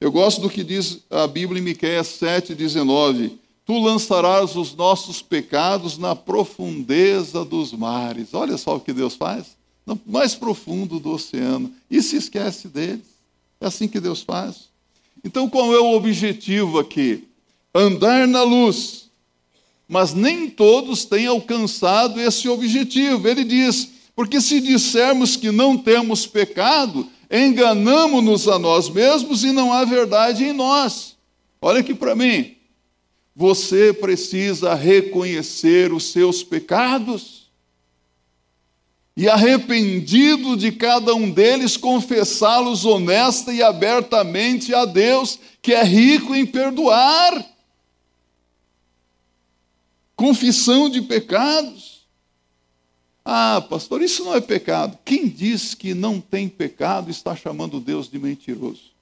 Eu 0.00 0.10
gosto 0.10 0.40
do 0.40 0.50
que 0.50 0.64
diz 0.64 1.04
a 1.08 1.28
Bíblia 1.28 1.60
em 1.60 1.64
Miqueias 1.64 2.08
7,19. 2.20 3.38
Tu 3.68 3.78
lançarás 3.78 4.56
os 4.56 4.74
nossos 4.74 5.20
pecados 5.20 5.98
na 5.98 6.16
profundeza 6.16 7.44
dos 7.44 7.70
mares. 7.70 8.32
Olha 8.32 8.56
só 8.56 8.76
o 8.76 8.80
que 8.80 8.94
Deus 8.94 9.14
faz. 9.14 9.58
No 9.84 10.00
mais 10.06 10.34
profundo 10.34 10.98
do 10.98 11.10
oceano. 11.10 11.70
E 11.90 12.00
se 12.00 12.16
esquece 12.16 12.66
deles. 12.66 13.04
É 13.60 13.66
assim 13.66 13.86
que 13.86 14.00
Deus 14.00 14.22
faz. 14.22 14.70
Então, 15.22 15.50
qual 15.50 15.74
é 15.74 15.78
o 15.78 15.94
objetivo 15.94 16.78
aqui? 16.78 17.28
Andar 17.74 18.26
na 18.26 18.42
luz. 18.42 19.10
Mas 19.86 20.14
nem 20.14 20.48
todos 20.48 21.04
têm 21.04 21.26
alcançado 21.26 22.18
esse 22.18 22.48
objetivo. 22.48 23.28
Ele 23.28 23.44
diz: 23.44 23.90
porque 24.16 24.40
se 24.40 24.62
dissermos 24.62 25.36
que 25.36 25.50
não 25.50 25.76
temos 25.76 26.26
pecado, 26.26 27.06
enganamos-nos 27.30 28.48
a 28.48 28.58
nós 28.58 28.88
mesmos 28.88 29.44
e 29.44 29.52
não 29.52 29.74
há 29.74 29.84
verdade 29.84 30.42
em 30.42 30.54
nós. 30.54 31.18
Olha 31.60 31.80
aqui 31.80 31.92
para 31.92 32.14
mim. 32.14 32.56
Você 33.38 33.92
precisa 33.92 34.74
reconhecer 34.74 35.92
os 35.92 36.10
seus 36.10 36.42
pecados 36.42 37.48
e 39.16 39.28
arrependido 39.28 40.56
de 40.56 40.72
cada 40.72 41.14
um 41.14 41.30
deles, 41.30 41.76
confessá-los 41.76 42.84
honesta 42.84 43.52
e 43.52 43.62
abertamente 43.62 44.74
a 44.74 44.84
Deus, 44.84 45.38
que 45.62 45.72
é 45.72 45.84
rico 45.84 46.34
em 46.34 46.44
perdoar. 46.44 47.46
Confissão 50.16 50.90
de 50.90 51.00
pecados. 51.02 52.08
Ah, 53.24 53.64
pastor, 53.70 54.02
isso 54.02 54.24
não 54.24 54.34
é 54.34 54.40
pecado. 54.40 54.98
Quem 55.04 55.28
diz 55.28 55.74
que 55.74 55.94
não 55.94 56.20
tem 56.20 56.48
pecado 56.48 57.08
está 57.08 57.36
chamando 57.36 57.78
Deus 57.78 58.10
de 58.10 58.18
mentiroso. 58.18 58.97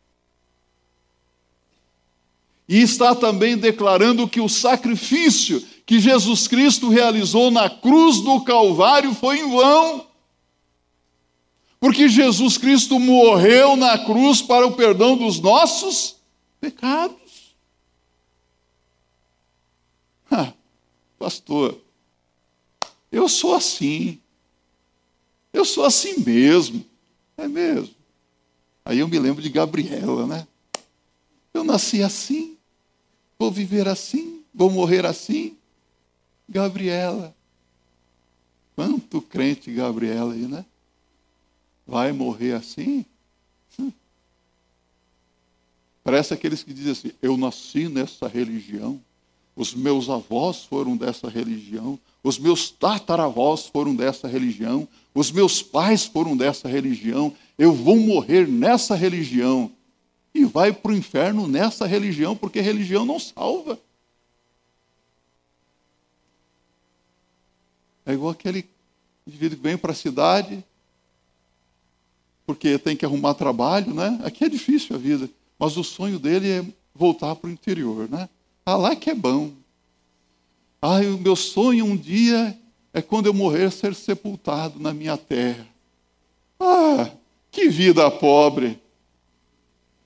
E 2.69 2.81
está 2.81 3.15
também 3.15 3.57
declarando 3.57 4.29
que 4.29 4.41
o 4.41 4.49
sacrifício 4.49 5.65
que 5.85 6.01
Jesus 6.01 6.49
Cristo 6.49 6.89
realizou 6.89 7.51
na 7.51 7.71
cruz 7.71 8.21
do 8.21 8.41
Calvário 8.43 9.15
foi 9.15 9.39
em 9.39 9.51
vão. 9.51 10.07
Porque 11.79 12.09
Jesus 12.09 12.59
Cristo 12.59 12.99
morreu 12.99 13.77
na 13.77 13.97
cruz 13.99 14.43
para 14.43 14.67
o 14.67 14.73
perdão 14.73 15.17
dos 15.17 15.39
nossos 15.39 16.17
pecados. 16.61 17.17
Ah, 20.29 20.53
pastor, 21.19 21.79
eu 23.13 23.29
sou 23.29 23.55
assim. 23.55 24.19
Eu 25.53 25.65
sou 25.65 25.85
assim 25.85 26.19
mesmo. 26.19 26.85
É 27.37 27.47
mesmo. 27.47 27.95
Aí 28.85 28.99
eu 28.99 29.09
me 29.09 29.19
lembro 29.19 29.43
de 29.43 29.49
Gabriela, 29.49 30.27
né? 30.27 30.47
Eu 31.53 31.65
nasci 31.65 32.03
assim, 32.03 32.56
vou 33.39 33.51
viver 33.51 33.89
assim, 33.89 34.43
vou 34.55 34.71
morrer 34.71 35.05
assim. 35.05 35.57
Gabriela. 36.49 37.35
Quanto 38.75 39.21
crente 39.23 39.73
Gabriela 39.73 40.35
aí, 40.35 40.47
né? 40.47 40.65
Vai 41.87 42.13
morrer 42.13 42.53
assim? 42.53 43.05
Hum. 43.79 43.91
Parece 46.05 46.35
aqueles 46.35 46.63
que 46.63 46.73
dizem 46.73 46.93
assim: 46.93 47.13
Eu 47.23 47.37
nasci 47.37 47.89
nessa 47.89 48.29
religião, 48.29 49.01
os 49.57 49.75
meus 49.75 50.11
avós 50.11 50.65
foram 50.65 50.97
dessa 50.97 51.29
religião, 51.29 51.99
os 52.23 52.39
meus 52.39 52.71
tataravós 52.71 53.67
foram 53.67 53.95
dessa 53.95 54.29
religião, 54.29 54.87
os 55.15 55.31
meus 55.31 55.63
pais 55.63 56.05
foram 56.05 56.37
dessa 56.37 56.69
religião, 56.69 57.35
eu 57.57 57.73
vou 57.73 57.97
morrer 57.97 58.47
nessa 58.47 58.95
religião. 58.95 59.73
E 60.37 60.45
vai 60.45 60.71
para 60.71 60.93
o 60.93 60.95
inferno 60.95 61.49
nessa 61.49 61.87
religião, 61.87 62.37
porque 62.37 62.61
religião 62.61 63.07
não 63.07 63.19
salva. 63.19 63.81
É 68.05 68.13
igual 68.13 68.33
aquele 68.33 68.69
indivíduo 69.27 69.57
que 69.57 69.63
vem 69.63 69.79
para 69.79 69.93
a 69.93 69.95
cidade, 69.95 70.63
porque 72.45 72.79
tem 72.79 72.95
que 72.95 73.07
arrumar 73.07 73.33
trabalho, 73.33 73.95
né? 73.95 74.21
Aqui 74.23 74.45
é 74.45 74.49
difícil 74.51 74.95
a 74.95 74.99
vida, 74.99 75.27
mas 75.59 75.79
o 75.79 75.83
sonho 75.83 76.19
dele 76.19 76.51
é 76.51 76.65
voltar 76.95 77.35
para 77.35 77.49
o 77.49 77.53
interior, 77.53 78.07
né? 78.11 78.29
Ah, 78.67 78.77
lá 78.77 78.95
que 78.95 79.09
é 79.09 79.15
bom. 79.15 79.53
Ah, 80.83 81.01
o 81.01 81.17
meu 81.17 81.35
sonho 81.35 81.87
um 81.87 81.97
dia 81.97 82.57
é 82.93 83.01
quando 83.01 83.25
eu 83.25 83.33
morrer 83.33 83.73
ser 83.73 83.95
sepultado 83.95 84.79
na 84.79 84.93
minha 84.93 85.17
terra. 85.17 85.67
Ah, 86.61 87.11
que 87.51 87.71
vida 87.71 88.11
pobre. 88.11 88.79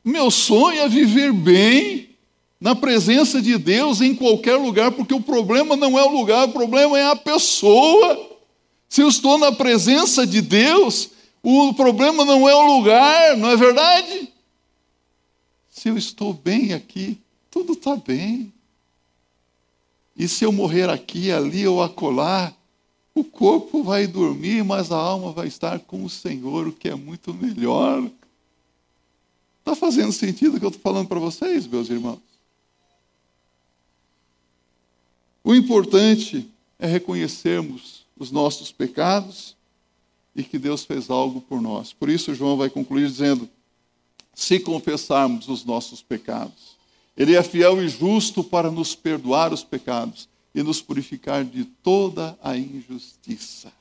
Meu 0.05 0.31
sonho 0.31 0.81
é 0.81 0.89
viver 0.89 1.33
bem 1.33 2.11
na 2.61 2.75
presença 2.75 3.41
de 3.41 3.57
Deus 3.57 4.01
em 4.01 4.15
qualquer 4.15 4.57
lugar, 4.57 4.93
porque 4.93 5.15
o 5.15 5.21
problema 5.21 5.77
não 5.77 5.99
é 5.99 6.05
o 6.05 6.11
lugar, 6.11 6.49
o 6.49 6.53
problema 6.53 6.99
é 6.99 7.07
a 7.07 7.17
pessoa. 7.17 8.29
Se 8.89 9.03
eu 9.03 9.09
estou 9.09 9.39
na 9.39 9.53
presença 9.53 10.27
de 10.27 10.43
Deus, 10.43 11.11
o 11.43 11.73
problema 11.75 12.25
não 12.25 12.49
é 12.49 12.55
o 12.55 12.77
lugar, 12.77 13.37
não 13.37 13.51
é 13.51 13.57
verdade? 13.57 14.29
Se 15.71 15.89
eu 15.89 15.97
estou 15.97 16.35
bem 16.35 16.75
aqui, 16.75 17.19
tudo 17.51 17.73
está 17.73 17.97
bem. 17.97 18.53
E 20.17 20.29
se 20.29 20.45
eu 20.45 20.53
morrer 20.53 20.91
aqui, 20.91 21.33
ali 21.33 21.67
ou 21.67 21.83
acolá, 21.83 22.53
o 23.15 23.25
corpo 23.25 23.83
vai 23.83 24.07
dormir, 24.07 24.63
mas 24.63 24.93
a 24.93 24.97
alma 24.97 25.33
vai 25.33 25.47
estar 25.47 25.79
com 25.81 26.05
o 26.05 26.11
Senhor, 26.11 26.69
o 26.69 26.73
que 26.73 26.89
é 26.89 26.95
muito 26.95 27.33
melhor. 27.33 28.03
Está 29.61 29.75
fazendo 29.75 30.13
sentido 30.13 30.57
o 30.57 30.59
que 30.59 30.65
eu 30.65 30.71
estou 30.71 30.83
falando 30.83 31.09
para 31.09 31.21
vocês, 31.21 31.67
meus 31.67 31.89
irmãos? 31.89 32.19
O 35.45 35.55
importante 35.55 36.49
é 36.79 36.87
reconhecermos 36.87 38.05
os 38.19 38.31
nossos 38.31 38.73
pecados 38.73 39.57
e 40.35 40.43
que 40.43 40.59
Deus 40.59 40.85
fez 40.85 41.11
algo 41.11 41.41
por 41.41 41.61
nós. 41.61 41.93
Por 41.93 42.09
isso, 42.09 42.35
João 42.35 42.57
vai 42.57 42.71
concluir 42.71 43.07
dizendo: 43.07 43.49
se 44.35 44.61
confessarmos 44.61 45.49
os 45.49 45.65
nossos 45.65 46.03
pecados, 46.03 46.77
Ele 47.17 47.35
é 47.35 47.43
fiel 47.43 47.83
e 47.83 47.89
justo 47.89 48.43
para 48.43 48.71
nos 48.71 48.95
perdoar 48.95 49.53
os 49.53 49.63
pecados 49.63 50.29
e 50.55 50.63
nos 50.63 50.81
purificar 50.81 51.45
de 51.45 51.65
toda 51.65 52.39
a 52.43 52.57
injustiça. 52.57 53.73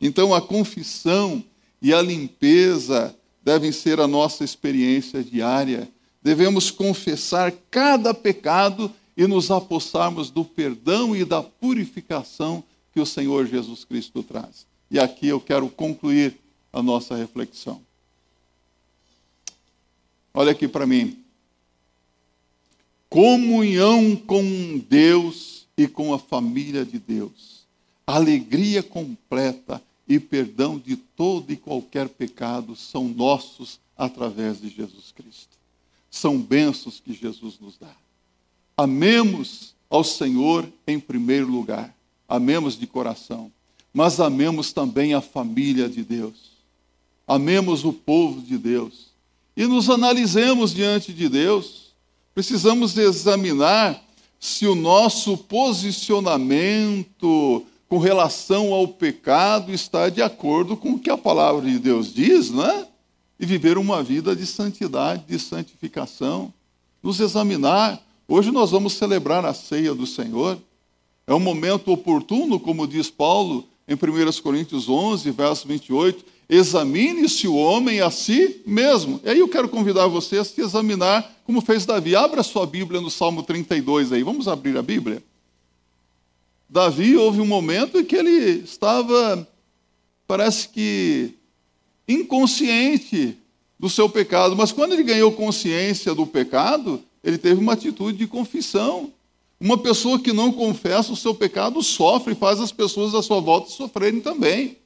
Então, 0.00 0.34
a 0.34 0.40
confissão 0.40 1.44
e 1.80 1.92
a 1.92 2.00
limpeza 2.00 3.14
devem 3.42 3.72
ser 3.72 4.00
a 4.00 4.06
nossa 4.06 4.44
experiência 4.44 5.22
diária. 5.22 5.88
Devemos 6.22 6.70
confessar 6.70 7.52
cada 7.70 8.12
pecado 8.12 8.92
e 9.16 9.26
nos 9.26 9.50
apossarmos 9.50 10.30
do 10.30 10.44
perdão 10.44 11.14
e 11.14 11.24
da 11.24 11.42
purificação 11.42 12.62
que 12.92 13.00
o 13.00 13.06
Senhor 13.06 13.46
Jesus 13.46 13.84
Cristo 13.84 14.22
traz. 14.22 14.66
E 14.90 14.98
aqui 14.98 15.28
eu 15.28 15.40
quero 15.40 15.68
concluir 15.68 16.36
a 16.72 16.82
nossa 16.82 17.16
reflexão. 17.16 17.80
Olha 20.32 20.52
aqui 20.52 20.68
para 20.68 20.86
mim. 20.86 21.16
comunhão 23.08 24.14
com 24.14 24.78
Deus 24.88 25.66
e 25.76 25.88
com 25.88 26.14
a 26.14 26.18
família 26.18 26.84
de 26.84 26.98
Deus, 26.98 27.66
alegria 28.06 28.84
completa 28.84 29.82
e 30.10 30.18
perdão 30.18 30.76
de 30.76 30.96
todo 30.96 31.52
e 31.52 31.56
qualquer 31.56 32.08
pecado 32.08 32.74
são 32.74 33.06
nossos 33.06 33.78
através 33.96 34.60
de 34.60 34.68
Jesus 34.68 35.12
Cristo. 35.14 35.56
São 36.10 36.36
bênçãos 36.36 36.98
que 36.98 37.12
Jesus 37.12 37.60
nos 37.60 37.78
dá. 37.78 37.94
Amemos 38.76 39.72
ao 39.88 40.02
Senhor 40.02 40.68
em 40.84 40.98
primeiro 40.98 41.48
lugar, 41.48 41.94
amemos 42.28 42.76
de 42.76 42.88
coração, 42.88 43.52
mas 43.94 44.18
amemos 44.18 44.72
também 44.72 45.14
a 45.14 45.20
família 45.20 45.88
de 45.88 46.02
Deus, 46.02 46.58
amemos 47.24 47.84
o 47.84 47.92
povo 47.92 48.42
de 48.42 48.58
Deus 48.58 49.10
e 49.56 49.64
nos 49.64 49.88
analisemos 49.88 50.74
diante 50.74 51.12
de 51.12 51.28
Deus. 51.28 51.94
Precisamos 52.34 52.98
examinar 52.98 54.02
se 54.40 54.66
o 54.66 54.74
nosso 54.74 55.36
posicionamento 55.36 57.64
com 57.90 57.98
relação 57.98 58.72
ao 58.72 58.86
pecado 58.86 59.72
está 59.72 60.08
de 60.08 60.22
acordo 60.22 60.76
com 60.76 60.92
o 60.92 60.98
que 60.98 61.10
a 61.10 61.18
palavra 61.18 61.68
de 61.68 61.76
Deus 61.76 62.14
diz, 62.14 62.48
não 62.48 62.64
é? 62.64 62.86
E 63.38 63.44
viver 63.44 63.76
uma 63.76 64.00
vida 64.00 64.36
de 64.36 64.46
santidade, 64.46 65.24
de 65.26 65.40
santificação, 65.40 66.54
nos 67.02 67.18
examinar. 67.18 68.00
Hoje 68.28 68.52
nós 68.52 68.70
vamos 68.70 68.92
celebrar 68.92 69.44
a 69.44 69.52
ceia 69.52 69.92
do 69.92 70.06
Senhor. 70.06 70.56
É 71.26 71.34
um 71.34 71.40
momento 71.40 71.90
oportuno, 71.90 72.60
como 72.60 72.86
diz 72.86 73.10
Paulo 73.10 73.66
em 73.88 73.94
1 73.94 74.40
Coríntios 74.40 74.88
11, 74.88 75.28
verso 75.32 75.66
28, 75.66 76.24
examine-se 76.48 77.48
o 77.48 77.56
homem 77.56 78.00
a 78.00 78.08
si 78.08 78.62
mesmo. 78.64 79.20
E 79.24 79.30
aí 79.30 79.40
eu 79.40 79.48
quero 79.48 79.68
convidar 79.68 80.06
você 80.06 80.38
a 80.38 80.44
se 80.44 80.60
examinar, 80.60 81.28
como 81.44 81.60
fez 81.60 81.84
Davi. 81.84 82.14
Abra 82.14 82.44
sua 82.44 82.66
Bíblia 82.66 83.00
no 83.00 83.10
Salmo 83.10 83.42
32 83.42 84.12
aí. 84.12 84.22
Vamos 84.22 84.46
abrir 84.46 84.76
a 84.76 84.82
Bíblia? 84.82 85.20
Davi 86.70 87.16
houve 87.16 87.40
um 87.40 87.46
momento 87.46 87.98
em 87.98 88.04
que 88.04 88.14
ele 88.14 88.62
estava, 88.62 89.46
parece 90.24 90.68
que, 90.68 91.34
inconsciente 92.06 93.36
do 93.76 93.90
seu 93.90 94.08
pecado, 94.08 94.54
mas 94.54 94.70
quando 94.70 94.92
ele 94.92 95.02
ganhou 95.02 95.32
consciência 95.32 96.14
do 96.14 96.24
pecado, 96.24 97.02
ele 97.24 97.38
teve 97.38 97.60
uma 97.60 97.72
atitude 97.72 98.18
de 98.18 98.26
confissão. 98.28 99.12
Uma 99.58 99.76
pessoa 99.76 100.20
que 100.20 100.32
não 100.32 100.52
confessa 100.52 101.12
o 101.12 101.16
seu 101.16 101.34
pecado 101.34 101.82
sofre 101.82 102.36
faz 102.36 102.60
as 102.60 102.70
pessoas 102.70 103.16
à 103.16 103.22
sua 103.22 103.40
volta 103.40 103.68
sofrerem 103.68 104.20
também. 104.20 104.78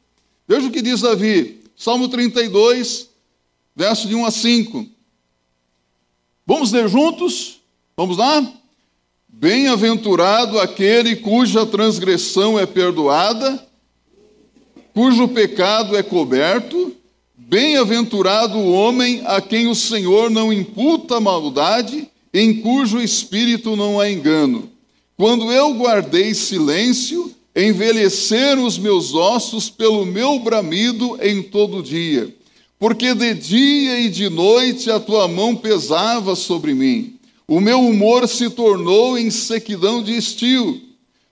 Veja 0.49 0.67
o 0.67 0.71
que 0.71 0.81
diz 0.81 1.03
Davi, 1.03 1.61
Salmo 1.77 2.09
32, 2.09 3.11
verso 3.77 4.09
de 4.09 4.15
1 4.15 4.25
a 4.25 4.31
5. 4.31 4.87
Vamos 6.47 6.73
ler 6.73 6.89
juntos? 6.89 7.61
Vamos 7.95 8.17
lá? 8.17 8.43
Bem-aventurado 9.37 10.61
aquele 10.61 11.17
cuja 11.17 11.67
transgressão 11.67 12.59
é 12.59 12.65
perdoada, 12.65 13.67
cujo 14.95 15.27
pecado 15.27 15.97
é 15.97 16.03
coberto. 16.03 16.95
Bem-aventurado 17.37 18.57
o 18.57 18.73
homem 18.73 19.23
a 19.27 19.41
quem 19.41 19.67
o 19.67 19.75
Senhor 19.75 20.31
não 20.31 20.53
imputa 20.53 21.21
maldade, 21.21 22.09
em 22.33 22.61
cujo 22.61 23.01
espírito 23.01 23.75
não 23.75 24.01
há 24.01 24.09
engano. 24.09 24.71
Quando 25.17 25.53
eu 25.53 25.75
guardei 25.75 26.33
silêncio, 26.33 27.35
envelheceram 27.55 28.65
os 28.65 28.79
meus 28.79 29.15
ossos 29.15 29.69
pelo 29.69 30.07
meu 30.07 30.39
bramido 30.39 31.19
em 31.21 31.43
todo 31.43 31.83
dia. 31.83 32.35
Porque 32.79 33.15
de 33.15 33.35
dia 33.35 34.01
e 34.01 34.09
de 34.09 34.29
noite 34.29 34.91
a 34.91 35.01
tua 35.01 35.27
mão 35.27 35.57
pesava 35.57 36.35
sobre 36.37 36.73
mim. 36.73 37.14
O 37.47 37.61
meu 37.61 37.81
humor 37.81 38.27
se 38.27 38.49
tornou 38.49 39.19
em 39.19 39.31
sequidão 39.31 40.03
de 40.03 40.17
estio. 40.17 40.81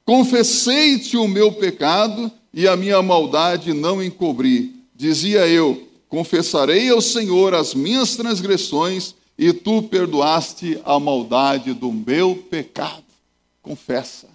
Confessei-te 0.04 1.16
o 1.16 1.26
meu 1.26 1.52
pecado 1.52 2.30
e 2.52 2.68
a 2.68 2.76
minha 2.76 3.00
maldade 3.00 3.72
não 3.72 4.02
encobri. 4.02 4.74
Dizia 4.94 5.46
eu: 5.48 5.88
Confessarei 6.08 6.90
ao 6.90 7.00
Senhor 7.00 7.54
as 7.54 7.74
minhas 7.74 8.14
transgressões 8.14 9.14
e 9.38 9.52
tu 9.52 9.82
perdoaste 9.82 10.78
a 10.84 11.00
maldade 11.00 11.72
do 11.72 11.90
meu 11.90 12.36
pecado. 12.50 13.04
Confessa. 13.62 14.28